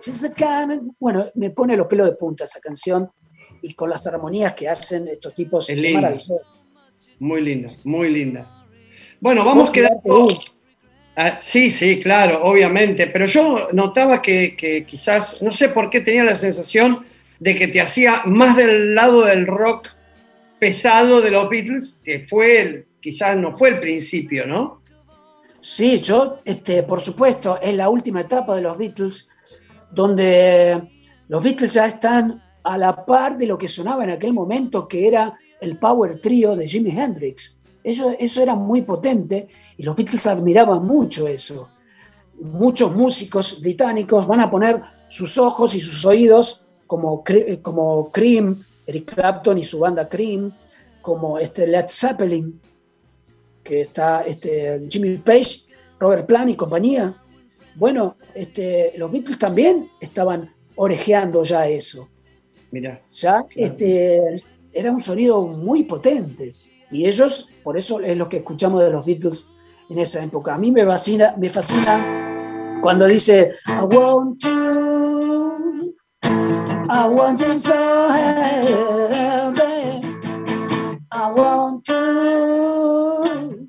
[0.01, 3.09] She's the kind of- Bueno, me pone los pelos de punta esa canción
[3.63, 6.01] y con las armonías que hacen estos tipos Es es linda.
[6.01, 6.39] maravilloso.
[7.19, 8.65] Muy linda, muy linda.
[9.19, 10.27] Bueno, vamos quedando.
[11.15, 13.07] Ah, sí, sí, claro, obviamente.
[13.07, 17.05] Pero yo notaba que, que quizás, no sé por qué tenía la sensación
[17.39, 19.89] de que te hacía más del lado del rock
[20.59, 24.81] pesado de los Beatles, que fue el, quizás no fue el principio, ¿no?
[25.59, 29.29] Sí, yo, este, por supuesto, es la última etapa de los Beatles,
[29.91, 30.89] donde
[31.27, 35.07] los Beatles ya están a la par de lo que sonaba en aquel momento, que
[35.07, 37.59] era el power trio de Jimi Hendrix.
[37.83, 39.47] Eso, eso era muy potente
[39.77, 41.69] y los Beatles admiraban mucho eso.
[42.39, 48.63] Muchos músicos británicos van a poner sus ojos y sus oídos como, Cre- como Cream,
[48.87, 50.53] Eric Clapton y su banda Cream,
[51.01, 52.59] como este Led Zeppelin,
[53.63, 55.67] que está este, Jimmy Page,
[55.99, 57.15] Robert Plant y compañía.
[57.75, 62.09] Bueno, este, los Beatles también estaban orejeando ya eso.
[62.71, 63.01] Mira.
[63.09, 64.41] Ya este,
[64.73, 66.53] era un sonido muy potente.
[66.91, 69.49] Y ellos, por eso es lo que escuchamos de los Beatles
[69.89, 70.53] en esa época.
[70.53, 78.09] A mí me fascina, me fascina cuando dice I want you, I want you so
[78.09, 80.01] heavy,
[81.11, 83.67] I want you,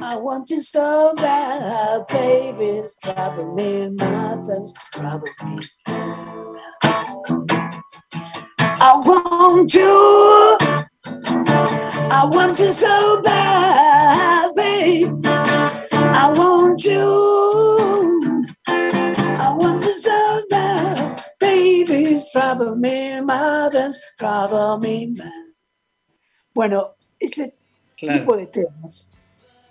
[0.00, 5.95] I want you so bad, baby, it's driving me it's driving me.
[8.88, 10.58] I want you.
[12.08, 15.26] I want you so bad, babe.
[15.26, 17.02] I want you.
[18.68, 21.94] I want you so bad, baby.
[22.14, 25.46] It's driving me mad, it's driving me mad.
[26.54, 27.52] Bueno, ese
[27.98, 28.20] Claro.
[28.20, 29.08] tipo de temas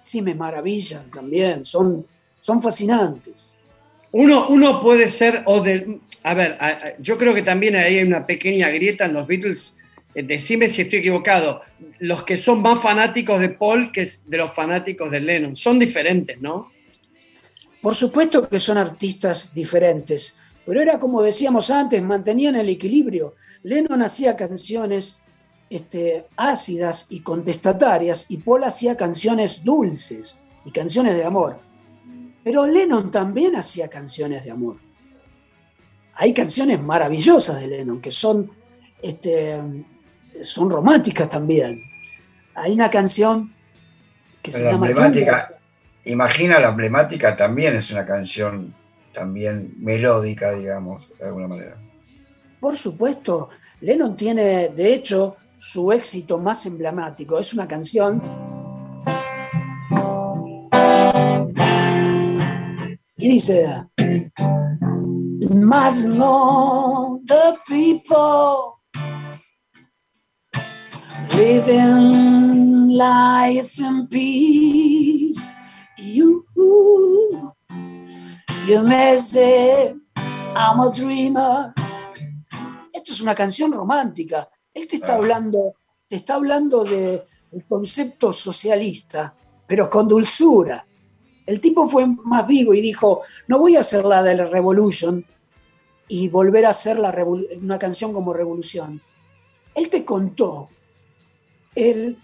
[0.04, 2.06] sí me maravillan también, son,
[2.42, 3.55] son fascinantes.
[4.18, 6.56] Uno, uno puede ser, o de, a ver,
[7.00, 9.76] yo creo que también hay una pequeña grieta en los Beatles.
[10.14, 11.60] Eh, Decime si estoy equivocado.
[12.00, 15.58] Los que son más fanáticos de Paul que de los fanáticos de Lennon.
[15.58, 16.72] Son diferentes, ¿no?
[17.82, 23.36] Por supuesto que son artistas diferentes, pero era como decíamos antes, mantenían el equilibrio.
[23.64, 25.20] Lennon hacía canciones
[25.70, 31.60] este, ácidas y contestatarias y Paul hacía canciones dulces y canciones de amor.
[32.46, 34.78] Pero Lennon también hacía canciones de amor.
[36.14, 38.52] Hay canciones maravillosas de Lennon que son,
[39.02, 39.60] este,
[40.42, 41.82] son románticas también.
[42.54, 43.52] Hay una canción
[44.44, 45.56] que se La llama emblemática,
[46.06, 48.76] imagina la emblemática también es una canción
[49.12, 51.78] también melódica, digamos, de alguna manera.
[52.60, 53.50] Por supuesto,
[53.82, 57.40] Lennon tiene, de hecho, su éxito más emblemático.
[57.40, 58.22] Es una canción.
[63.26, 63.66] Y dice:
[65.50, 68.76] Más no the people
[71.36, 75.56] living life in peace.
[75.98, 76.46] You,
[78.68, 79.96] you may say,
[80.56, 81.74] I'm a dreamer.
[82.94, 84.48] Esto es una canción romántica.
[84.72, 85.74] Él te está hablando,
[86.08, 90.86] te está hablando de el concepto socialista, pero con dulzura.
[91.46, 95.24] El tipo fue más vivo y dijo, no voy a hacer la de la Revolution
[96.08, 97.14] y volver a hacer la
[97.62, 99.02] una canción como Revolución.
[99.76, 100.70] Él te contó
[101.76, 102.18] el,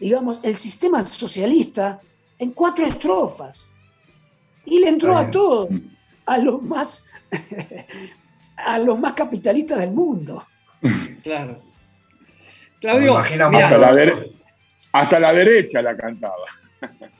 [0.00, 2.00] digamos, el sistema socialista
[2.38, 3.74] en cuatro estrofas.
[4.64, 5.68] Y le entró a todos,
[6.26, 7.06] a los más,
[8.56, 10.44] a los más capitalistas del mundo.
[11.22, 11.62] Claro.
[12.80, 14.34] Claudio, imagino mira, Hasta la, dere-
[14.92, 16.44] hasta la derecha la cantaba.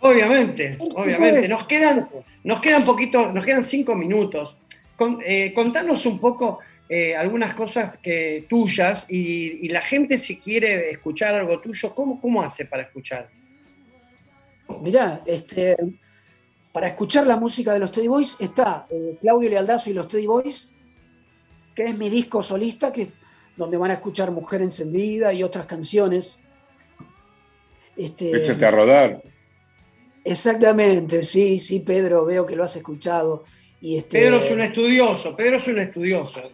[0.01, 1.49] Obviamente, obviamente.
[1.49, 2.09] Nos quedan,
[2.45, 4.59] nos quedan poquito, nos quedan cinco minutos.
[4.97, 10.39] Con- eh, contanos un poco eh, algunas cosas que, tuyas y, y la gente si
[10.39, 13.29] quiere escuchar algo tuyo, ¿cómo, cómo hace para escuchar?
[14.83, 15.77] Mirá, este,
[16.73, 20.27] para escuchar la música de los Teddy Boys está eh, Claudio Lealdazo y los Teddy
[20.27, 20.71] Boys,
[21.75, 23.11] que es mi disco solista, que,
[23.57, 26.41] donde van a escuchar Mujer Encendida y otras canciones.
[27.97, 29.23] Este, Échate a rodar.
[30.27, 33.45] Exactamente, sí, sí, Pedro, veo que lo has escuchado.
[33.81, 36.51] Y este, Pedro es un estudioso, Pedro es un estudioso.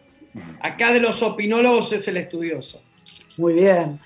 [0.61, 2.83] Acá de los opinólogos es el estudioso.
[3.37, 3.99] Muy bien.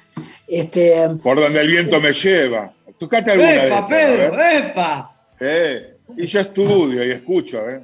[0.47, 2.73] Este, Por donde el viento me lleva.
[2.99, 4.43] Tocate alguna de ¡Epa, esas, Pedro!
[4.43, 5.14] ¡Epa!
[5.41, 7.81] Eh, y yo estudio y escucho, ¿eh?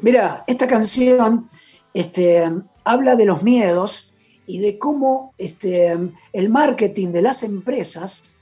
[0.00, 1.48] Mira, esta canción
[1.92, 2.44] este,
[2.84, 4.14] habla de los miedos
[4.46, 5.96] y de cómo este,
[6.32, 8.33] el marketing de las empresas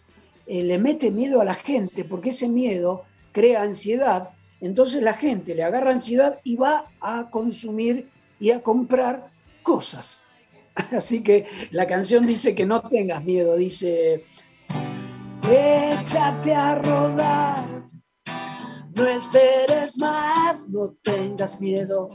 [0.53, 5.55] eh, le mete miedo a la gente, porque ese miedo crea ansiedad, entonces la gente
[5.55, 9.24] le agarra ansiedad y va a consumir y a comprar
[9.62, 10.20] cosas.
[10.92, 14.26] Así que la canción dice que no tengas miedo, dice,
[15.50, 17.88] échate a rodar,
[18.94, 22.11] no esperes más, no tengas miedo.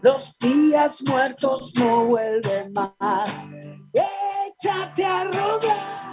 [0.00, 3.50] Los días muertos no vuelven más.
[3.92, 6.09] Échate a rodar.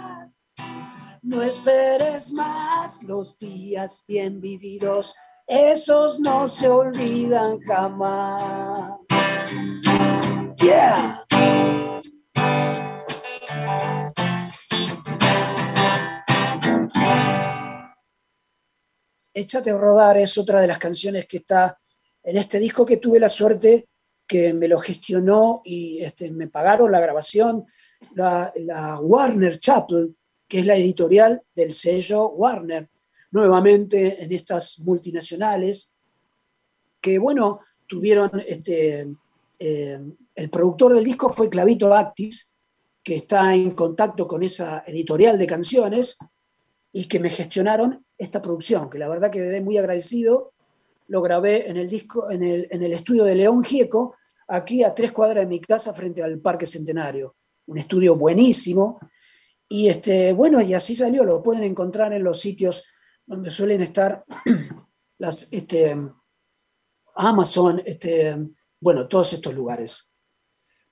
[1.28, 3.02] No esperes más.
[3.02, 5.14] Los días bien vividos,
[5.46, 8.98] esos no se olvidan jamás.
[10.56, 11.26] Yeah.
[19.34, 21.78] Échate a rodar es otra de las canciones que está
[22.22, 23.86] en este disco que tuve la suerte
[24.26, 27.66] que me lo gestionó y este, me pagaron la grabación
[28.14, 30.16] la, la Warner Chapel,
[30.48, 32.88] que es la editorial del sello Warner,
[33.30, 35.94] nuevamente en estas multinacionales,
[37.00, 39.12] que bueno, tuvieron, este,
[39.58, 40.00] eh,
[40.34, 42.54] el productor del disco fue Clavito Actis,
[43.02, 46.18] que está en contacto con esa editorial de canciones
[46.92, 50.52] y que me gestionaron esta producción, que la verdad que quedé muy agradecido.
[51.06, 54.14] Lo grabé en el disco, en el, en el estudio de León Gieco,
[54.46, 57.34] aquí a tres cuadras de mi casa frente al Parque Centenario.
[57.66, 58.98] Un estudio buenísimo.
[59.68, 62.84] Y este, bueno, y así salió, lo pueden encontrar en los sitios
[63.26, 64.24] donde suelen estar
[65.18, 65.96] las este,
[67.14, 68.36] Amazon, este,
[68.80, 70.14] bueno, todos estos lugares.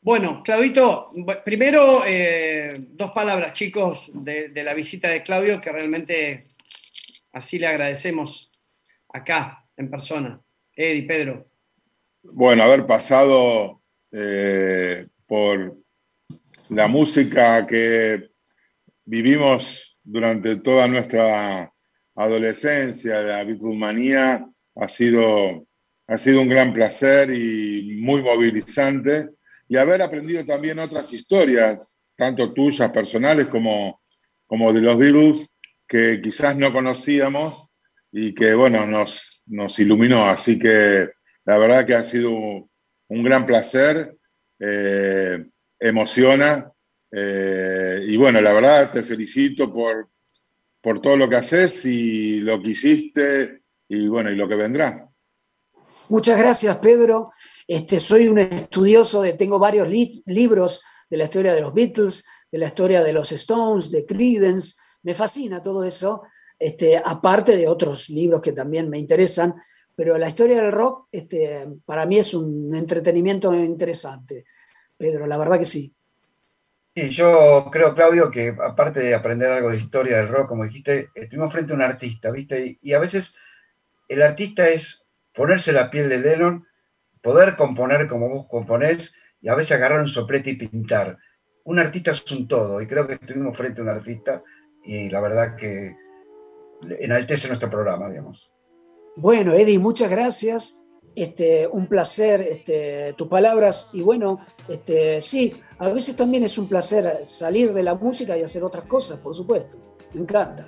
[0.02, 1.08] Bueno, Claudito,
[1.44, 6.44] primero eh, dos palabras, chicos, de, de la visita de Claudio, que realmente
[7.32, 8.50] así le agradecemos
[9.08, 10.40] acá, en persona.
[10.74, 11.46] Eddie, Pedro.
[12.22, 15.76] Bueno, haber pasado eh, por
[16.68, 18.30] la música que
[19.06, 21.72] vivimos durante toda nuestra
[22.14, 25.66] adolescencia, la Beatlemanía, ha sido,
[26.06, 29.30] ha sido un gran placer y muy movilizante.
[29.68, 34.00] Y haber aprendido también otras historias, tanto tuyas, personales, como,
[34.46, 35.56] como de los Beatles,
[35.88, 37.68] que quizás no conocíamos
[38.12, 40.28] y que, bueno, nos, nos iluminó.
[40.28, 41.08] Así que
[41.44, 44.16] la verdad que ha sido un gran placer,
[44.60, 45.44] eh,
[45.78, 46.72] emociona.
[47.10, 50.10] Eh, y bueno, la verdad te felicito por,
[50.80, 55.08] por todo lo que haces y lo que hiciste y bueno, y lo que vendrá.
[56.08, 57.32] Muchas gracias, Pedro.
[57.66, 62.24] Este, soy un estudioso de, tengo varios li- libros de la historia de los Beatles,
[62.50, 64.76] de la historia de los Stones, de Creedence.
[65.02, 66.22] Me fascina todo eso,
[66.58, 69.54] este, aparte de otros libros que también me interesan.
[69.96, 74.44] Pero la historia del rock, este, para mí es un entretenimiento interesante.
[74.96, 75.95] Pedro, la verdad que sí.
[76.96, 81.10] Sí, yo creo, Claudio, que aparte de aprender algo de historia del rock, como dijiste,
[81.14, 82.66] estuvimos frente a un artista, ¿viste?
[82.68, 83.36] Y, y a veces
[84.08, 86.66] el artista es ponerse la piel de Lennon,
[87.22, 91.18] poder componer como vos componés y a veces agarrar un soplete y pintar.
[91.64, 94.42] Un artista es un todo, y creo que estuvimos frente a un artista
[94.82, 95.94] y la verdad que
[97.00, 98.56] enaltece nuestro programa, digamos.
[99.16, 100.82] Bueno, Eddie, muchas gracias.
[101.16, 103.88] Este, un placer este, tus palabras.
[103.94, 104.38] Y bueno,
[104.68, 108.84] este, sí, a veces también es un placer salir de la música y hacer otras
[108.84, 109.78] cosas, por supuesto.
[110.12, 110.66] Me encanta.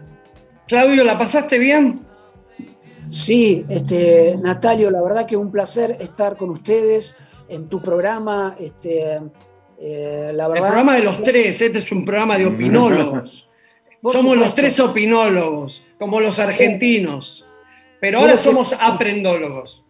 [0.67, 2.07] Claudio, ¿la pasaste bien?
[3.11, 7.19] Sí, este, Natalio, la verdad que un placer estar con ustedes
[7.49, 8.57] en tu programa.
[8.59, 9.21] Este,
[9.79, 13.49] eh, la El programa de los tres, este es un programa de opinólogos.
[14.03, 17.45] Somos los tres opinólogos, como los argentinos.
[18.01, 19.85] Pero ahora somos aprendólogos.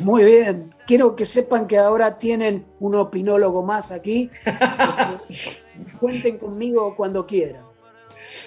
[0.00, 0.70] Muy bien.
[0.86, 4.30] Quiero que sepan que ahora tienen un opinólogo más aquí.
[6.00, 7.62] Cuenten conmigo cuando quieran.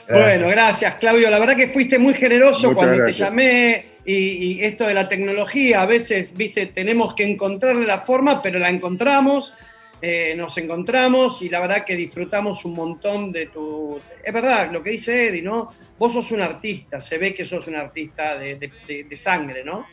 [0.07, 1.29] Bueno, gracias, Claudio.
[1.29, 3.17] La verdad que fuiste muy generoso Muchas cuando gracias.
[3.17, 8.01] te llamé y, y esto de la tecnología, a veces, viste, tenemos que encontrarle la
[8.01, 9.55] forma, pero la encontramos,
[10.01, 13.99] eh, nos encontramos y la verdad que disfrutamos un montón de tu...
[14.23, 15.71] Es verdad, lo que dice Eddie, ¿no?
[15.97, 19.63] Vos sos un artista, se ve que sos un artista de, de- de- de sangre,
[19.63, 19.87] ¿no?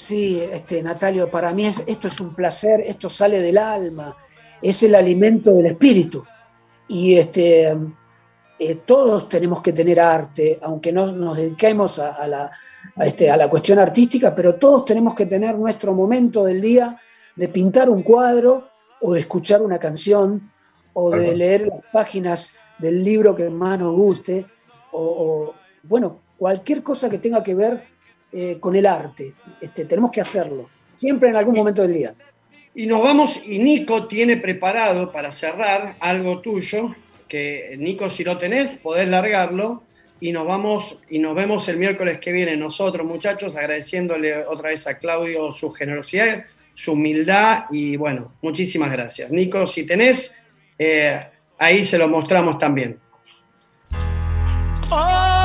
[0.00, 4.16] Sí, este, Natalio, para mí es- esto es un placer, esto sale del alma,
[4.62, 6.24] es el alimento del espíritu.
[6.88, 7.76] Y este,
[8.58, 12.50] eh, todos tenemos que tener arte, aunque no nos dediquemos a, a la,
[12.96, 16.98] a este, a la cuestión artística, pero todos tenemos que tener nuestro momento del día
[17.36, 18.68] de pintar un cuadro
[19.02, 20.50] o de escuchar una canción
[20.94, 24.46] o de leer las páginas del libro que más nos guste
[24.92, 27.84] o, o, bueno, cualquier cosa que tenga que ver
[28.32, 29.34] eh, con el arte.
[29.60, 32.14] Este, tenemos que hacerlo, siempre en algún momento del día.
[32.74, 36.94] Y nos vamos, y Nico tiene preparado para cerrar algo tuyo,
[37.28, 39.82] que Nico, si lo tenés, podés largarlo,
[40.20, 44.86] y nos vamos, y nos vemos el miércoles que viene nosotros, muchachos, agradeciéndole otra vez
[44.86, 49.30] a Claudio su generosidad, su humildad, y bueno, muchísimas gracias.
[49.30, 50.36] Nico, si tenés,
[50.78, 51.18] eh,
[51.58, 52.98] ahí se lo mostramos también.
[54.90, 55.39] Oh,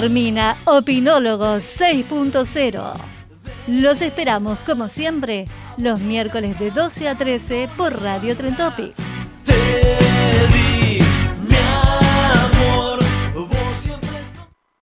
[0.00, 2.92] termina Opinólogos 6.0.
[3.66, 5.46] Los esperamos, como siempre,
[5.78, 8.92] los miércoles de 12 a 13 por Radio Trentopic.